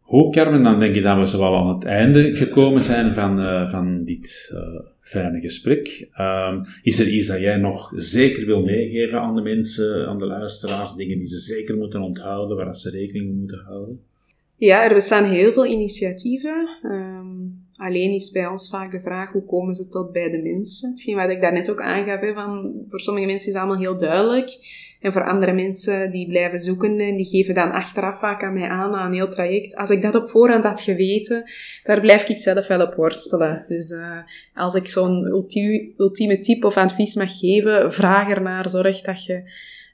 Hoe, 0.02 0.32
Carmen, 0.32 0.64
dan 0.64 0.80
denk 0.80 0.96
je 0.96 1.02
dat 1.02 1.18
we 1.18 1.26
zowel 1.26 1.56
aan 1.56 1.76
het 1.76 1.86
einde 1.86 2.36
gekomen 2.36 2.82
zijn 2.82 3.12
van, 3.12 3.40
uh, 3.40 3.70
van 3.70 4.04
dit 4.04 4.56
fijne 5.00 5.40
gesprek. 5.40 6.10
Um, 6.20 6.66
is 6.82 7.00
er 7.00 7.08
iets 7.08 7.28
dat 7.28 7.40
jij 7.40 7.58
nog 7.58 7.92
zeker 7.96 8.46
wil 8.46 8.62
meegeven 8.62 9.20
aan 9.20 9.36
de 9.36 9.42
mensen, 9.42 10.08
aan 10.08 10.20
de 10.20 10.26
luisteraars, 10.26 10.96
dingen 10.96 11.18
die 11.18 11.28
ze 11.28 11.40
zeker 11.40 11.78
moeten 11.78 12.02
onthouden, 12.02 12.58
waar 12.58 12.76
ze 12.76 12.90
rekening 12.90 13.26
mee 13.26 13.36
moeten 13.36 13.64
houden? 13.66 14.00
Ja, 14.60 14.84
er 14.84 14.94
bestaan 14.94 15.24
heel 15.24 15.52
veel 15.54 15.66
initiatieven. 15.66 16.70
Um, 16.84 17.66
alleen 17.76 18.12
is 18.12 18.32
bij 18.32 18.48
ons 18.48 18.70
vaak 18.70 18.92
de 18.92 19.02
vraag, 19.02 19.32
hoe 19.32 19.46
komen 19.46 19.76
ze 19.76 19.88
tot 19.88 20.12
bij 20.12 20.30
de 20.30 20.42
mensen? 20.42 20.90
Hetgeen 20.90 21.16
wat 21.16 21.30
ik 21.30 21.42
daarnet 21.42 21.70
ook 21.70 21.82
aangaf, 21.82 22.20
hè, 22.20 22.34
van, 22.34 22.74
voor 22.88 23.00
sommige 23.00 23.26
mensen 23.26 23.48
is 23.48 23.54
het 23.54 23.64
allemaal 23.64 23.82
heel 23.82 23.98
duidelijk. 23.98 24.50
En 25.02 25.14
voor 25.14 25.30
andere 25.30 25.54
mensen, 25.54 26.12
die 26.12 26.28
blijven 26.28 26.60
zoeken 26.60 27.00
en 27.00 27.16
die 27.16 27.26
geven 27.26 27.56
dan 27.56 27.72
achteraf 27.72 28.20
vaak 28.20 28.44
aan 28.44 28.54
mij 28.54 28.68
aan, 28.68 28.96
aan 28.96 29.08
een 29.08 29.14
heel 29.14 29.30
traject. 29.30 29.76
Als 29.76 29.90
ik 29.90 30.02
dat 30.02 30.16
op 30.16 30.30
voorhand 30.30 30.64
had 30.64 30.82
geweten, 30.82 31.44
daar 31.84 32.02
blijf 32.02 32.30
ik 32.30 32.38
zelf 32.38 32.68
wel 32.68 32.82
op 32.82 32.94
worstelen. 32.94 33.66
Dus 33.68 33.92
uh, 33.92 34.20
als 34.54 34.76
ik 34.76 34.88
zo'n 34.88 35.26
ultieme 35.98 36.40
tip 36.40 36.64
of 36.64 36.78
advies 36.78 37.16
mag 37.16 37.40
geven, 37.40 37.94
vraag 37.94 38.30
ernaar, 38.30 38.70
zorg 38.70 39.02
dat 39.02 39.26
je 39.26 39.44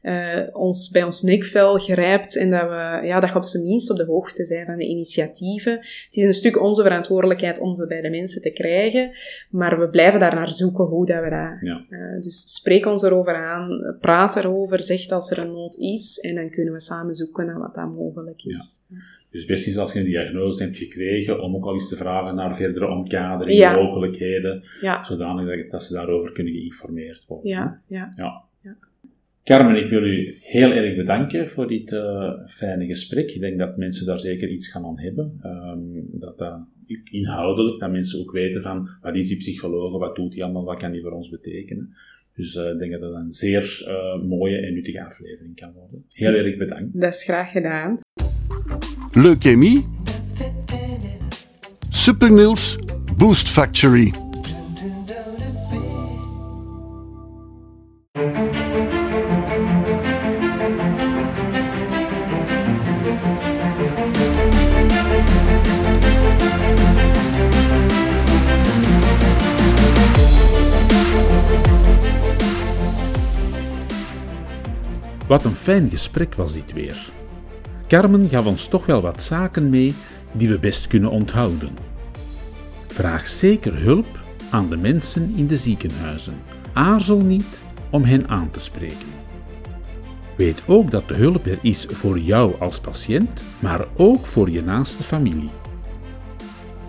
uh, 0.03 0.39
ons 0.51 0.89
bij 0.89 1.03
ons 1.03 1.21
nekvel 1.21 1.77
grijpt 1.77 2.37
en 2.37 2.49
dat 2.49 2.61
we, 2.61 3.01
ja, 3.03 3.19
dat 3.19 3.29
je 3.29 3.35
op 3.35 3.43
zijn 3.43 3.63
minst 3.63 3.91
op 3.91 3.97
de 3.97 4.05
hoogte 4.05 4.45
zijn 4.45 4.65
van 4.65 4.77
de 4.77 4.85
initiatieven. 4.87 5.73
Het 5.73 6.15
is 6.15 6.23
een 6.23 6.33
stuk 6.33 6.61
onze 6.61 6.81
verantwoordelijkheid 6.81 7.59
om 7.59 7.73
ze 7.73 7.87
bij 7.87 8.01
de 8.01 8.09
mensen 8.09 8.41
te 8.41 8.51
krijgen, 8.51 9.11
maar 9.49 9.79
we 9.79 9.89
blijven 9.89 10.19
daar 10.19 10.35
naar 10.35 10.49
zoeken 10.49 10.85
hoe 10.85 11.05
dat 11.05 11.23
we 11.23 11.29
dat... 11.29 11.57
Ja. 11.61 11.85
Uh, 11.89 12.21
dus 12.21 12.53
spreek 12.55 12.85
ons 12.85 13.03
erover 13.03 13.35
aan, 13.35 13.97
praat 13.99 14.35
erover, 14.35 14.83
zeg 14.83 15.09
als 15.09 15.31
er 15.31 15.37
een 15.37 15.53
nood 15.53 15.77
is 15.77 16.19
en 16.19 16.35
dan 16.35 16.49
kunnen 16.49 16.73
we 16.73 16.79
samen 16.79 17.13
zoeken 17.13 17.45
naar 17.45 17.59
wat 17.59 17.75
dat 17.75 17.95
mogelijk 17.95 18.43
is. 18.43 18.85
Ja. 18.89 18.95
Dus 19.29 19.45
best 19.45 19.67
eens 19.67 19.77
als 19.77 19.93
je 19.93 19.99
een 19.99 20.05
diagnose 20.05 20.63
hebt 20.63 20.77
gekregen, 20.77 21.41
om 21.41 21.55
ook 21.55 21.65
al 21.65 21.73
eens 21.73 21.89
te 21.89 21.95
vragen 21.95 22.35
naar 22.35 22.55
verdere 22.55 22.87
omkadering, 22.87 23.59
Ja. 23.59 23.75
mogelijkheden, 23.75 24.63
zodanig 25.01 25.45
dat, 25.45 25.71
dat 25.71 25.83
ze 25.83 25.93
daarover 25.93 26.31
kunnen 26.31 26.53
geïnformeerd 26.53 27.25
worden. 27.27 27.49
ja, 27.51 27.81
ja. 27.87 28.43
Carmen, 29.43 29.83
ik 29.83 29.89
wil 29.89 30.03
u 30.03 30.37
heel 30.41 30.71
erg 30.71 30.95
bedanken 30.95 31.49
voor 31.49 31.67
dit 31.67 31.91
eh, 31.91 32.31
fijne 32.47 32.85
gesprek. 32.85 33.31
Ik 33.31 33.41
denk 33.41 33.59
dat 33.59 33.77
mensen 33.77 34.05
daar 34.05 34.19
zeker 34.19 34.49
iets 34.49 34.67
gaan 34.67 34.85
aan 34.85 34.99
hebben. 34.99 35.39
Ehm, 35.41 35.79
dat 36.19 36.37
dat 36.37 36.59
inhoudelijk, 37.03 37.79
dat 37.79 37.91
mensen 37.91 38.19
ook 38.19 38.31
weten 38.31 38.61
van 38.61 38.89
wat 39.01 39.15
is 39.15 39.27
die 39.27 39.37
psycholoog, 39.37 39.99
wat 39.99 40.15
doet 40.15 40.33
hij 40.33 40.43
allemaal, 40.43 40.63
wat 40.63 40.79
kan 40.79 40.91
die 40.91 41.01
voor 41.01 41.11
ons 41.11 41.29
betekenen. 41.29 41.95
Dus 42.35 42.55
eh, 42.55 42.69
ik 42.69 42.79
denk 42.79 42.91
dat 42.91 43.01
dat 43.01 43.13
een 43.15 43.33
zeer 43.33 43.83
eh, 43.87 44.21
mooie 44.21 44.57
en 44.57 44.73
nuttige 44.73 45.05
aflevering 45.05 45.55
kan 45.55 45.71
worden. 45.73 46.05
Heel 46.09 46.33
erg 46.33 46.57
bedankt. 46.57 47.01
Dat 47.01 47.13
is 47.13 47.23
graag 47.23 47.51
gedaan. 47.51 47.99
Leukemie. 49.11 49.85
Supernils 51.89 52.79
Boost 53.17 53.49
Factory. 53.49 54.32
Fijn 75.63 75.89
gesprek 75.89 76.35
was 76.35 76.53
dit 76.53 76.73
weer. 76.73 77.09
Carmen 77.87 78.29
gaf 78.29 78.45
ons 78.45 78.67
toch 78.67 78.85
wel 78.85 79.01
wat 79.01 79.23
zaken 79.23 79.69
mee 79.69 79.93
die 80.33 80.49
we 80.49 80.59
best 80.59 80.87
kunnen 80.87 81.09
onthouden. 81.09 81.69
Vraag 82.87 83.27
zeker 83.27 83.81
hulp 83.81 84.19
aan 84.49 84.69
de 84.69 84.77
mensen 84.77 85.33
in 85.35 85.47
de 85.47 85.57
ziekenhuizen. 85.57 86.33
Aarzel 86.73 87.19
niet 87.21 87.61
om 87.89 88.03
hen 88.03 88.27
aan 88.27 88.49
te 88.49 88.59
spreken. 88.59 89.11
Weet 90.37 90.61
ook 90.65 90.91
dat 90.91 91.07
de 91.07 91.13
hulp 91.13 91.45
er 91.45 91.59
is 91.61 91.85
voor 91.89 92.19
jou 92.19 92.59
als 92.59 92.79
patiënt, 92.79 93.43
maar 93.59 93.85
ook 93.95 94.25
voor 94.25 94.49
je 94.49 94.63
naaste 94.63 95.03
familie. 95.03 95.51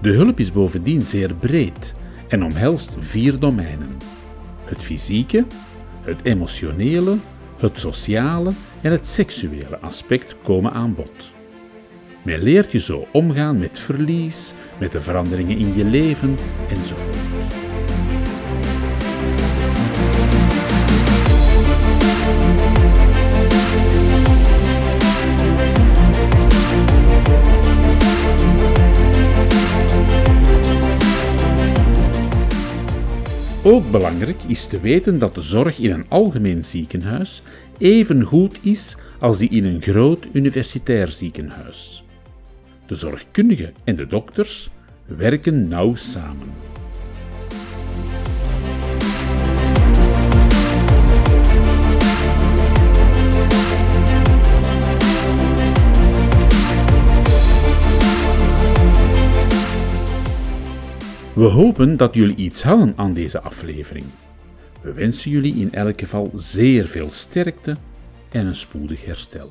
De 0.03 0.13
hulp 0.13 0.41
is 0.41 0.53
bovendien 0.53 1.03
zeer 1.03 1.35
breed 1.35 1.95
en 2.29 2.45
omhelst 2.45 2.97
vier 3.01 3.39
domeinen: 3.39 3.97
het 4.65 4.83
fysieke, 4.83 5.45
het 6.03 6.21
emotionele, 6.23 7.17
het 7.57 7.79
sociale 7.79 8.53
en 8.81 8.93
het 8.93 9.07
seksuele 9.07 9.79
aspect 9.81 10.37
komen 10.43 10.73
aan 10.73 10.95
bod. 10.95 11.33
Men 12.23 12.43
leert 12.43 12.73
je 12.73 12.81
zo 12.81 13.07
omgaan 13.13 13.59
met 13.59 13.79
verlies, 13.79 14.55
met 14.79 14.93
de 14.93 15.01
veranderingen 15.01 15.59
in 15.59 15.75
je 15.75 15.85
leven 15.85 16.37
enzovoort. 16.71 17.74
Ook 33.67 33.91
belangrijk 33.91 34.43
is 34.47 34.67
te 34.67 34.81
weten 34.81 35.19
dat 35.19 35.35
de 35.35 35.41
zorg 35.41 35.79
in 35.79 35.91
een 35.91 36.05
algemeen 36.09 36.65
ziekenhuis 36.65 37.43
even 37.79 38.23
goed 38.23 38.59
is 38.63 38.97
als 39.19 39.39
die 39.39 39.49
in 39.49 39.65
een 39.65 39.83
groot 39.83 40.27
universitair 40.33 41.09
ziekenhuis. 41.09 42.05
De 42.87 42.95
zorgkundigen 42.95 43.75
en 43.85 43.97
de 43.97 44.07
dokters 44.07 44.71
werken 45.07 45.69
nauw 45.69 45.95
samen. 45.95 46.74
We 61.35 61.45
hopen 61.45 61.97
dat 61.97 62.15
jullie 62.15 62.37
iets 62.37 62.63
hadden 62.63 62.93
aan 62.97 63.13
deze 63.13 63.41
aflevering. 63.41 64.05
We 64.83 64.93
wensen 64.93 65.31
jullie 65.31 65.55
in 65.55 65.73
elk 65.73 66.01
geval 66.01 66.31
zeer 66.35 66.87
veel 66.89 67.11
sterkte 67.11 67.77
en 68.31 68.47
een 68.47 68.57
spoedig 68.57 69.05
herstel. 69.05 69.51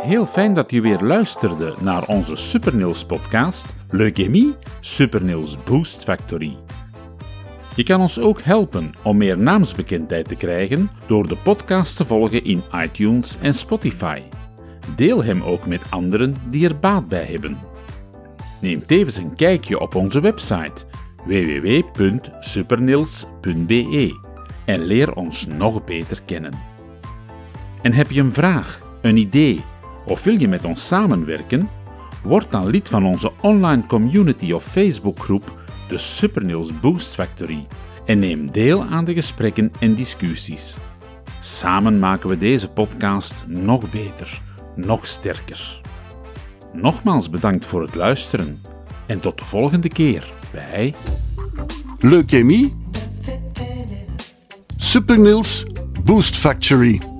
Heel 0.00 0.26
fijn 0.26 0.54
dat 0.54 0.70
je 0.70 0.80
weer 0.80 1.00
luisterde 1.00 1.74
naar 1.80 2.06
onze 2.06 2.36
Supernails 2.36 3.06
podcast 3.06 3.66
Leukemie 3.90 4.54
Supernails 4.80 5.56
Boost 5.64 6.04
Factory. 6.04 6.56
Je 7.80 7.86
kan 7.86 8.00
ons 8.00 8.18
ook 8.18 8.42
helpen 8.42 8.92
om 9.02 9.16
meer 9.16 9.38
naamsbekendheid 9.38 10.28
te 10.28 10.34
krijgen 10.34 10.90
door 11.06 11.28
de 11.28 11.36
podcast 11.36 11.96
te 11.96 12.04
volgen 12.04 12.44
in 12.44 12.62
iTunes 12.74 13.38
en 13.42 13.54
Spotify. 13.54 14.20
Deel 14.96 15.24
hem 15.24 15.42
ook 15.42 15.66
met 15.66 15.82
anderen 15.90 16.34
die 16.48 16.68
er 16.68 16.78
baat 16.78 17.08
bij 17.08 17.24
hebben. 17.24 17.56
Neem 18.60 18.86
tevens 18.86 19.16
een 19.16 19.34
kijkje 19.34 19.80
op 19.80 19.94
onze 19.94 20.20
website 20.20 20.84
www.supernils.be 21.24 24.18
en 24.64 24.84
leer 24.84 25.14
ons 25.14 25.46
nog 25.46 25.84
beter 25.84 26.22
kennen. 26.22 26.52
En 27.82 27.92
heb 27.92 28.10
je 28.10 28.20
een 28.20 28.32
vraag, 28.32 28.78
een 29.02 29.16
idee 29.16 29.64
of 30.06 30.24
wil 30.24 30.40
je 30.40 30.48
met 30.48 30.64
ons 30.64 30.86
samenwerken? 30.86 31.68
Word 32.22 32.50
dan 32.50 32.66
lid 32.66 32.88
van 32.88 33.06
onze 33.06 33.32
online 33.40 33.86
community 33.86 34.52
of 34.52 34.64
Facebookgroep 34.64 35.58
de 35.90 35.98
Supernails 35.98 36.80
Boost 36.80 37.14
Factory 37.14 37.66
en 38.04 38.18
neem 38.18 38.50
deel 38.50 38.84
aan 38.84 39.04
de 39.04 39.14
gesprekken 39.14 39.72
en 39.78 39.94
discussies. 39.94 40.76
Samen 41.40 41.98
maken 41.98 42.28
we 42.28 42.38
deze 42.38 42.68
podcast 42.68 43.34
nog 43.46 43.90
beter, 43.90 44.40
nog 44.76 45.06
sterker. 45.06 45.80
Nogmaals 46.72 47.30
bedankt 47.30 47.66
voor 47.66 47.82
het 47.82 47.94
luisteren 47.94 48.62
en 49.06 49.20
tot 49.20 49.38
de 49.38 49.44
volgende 49.44 49.88
keer 49.88 50.32
bij 50.52 50.94
Leukemie. 51.98 52.76
Supernils 54.76 55.66
Boost 56.04 56.36
Factory. 56.36 57.19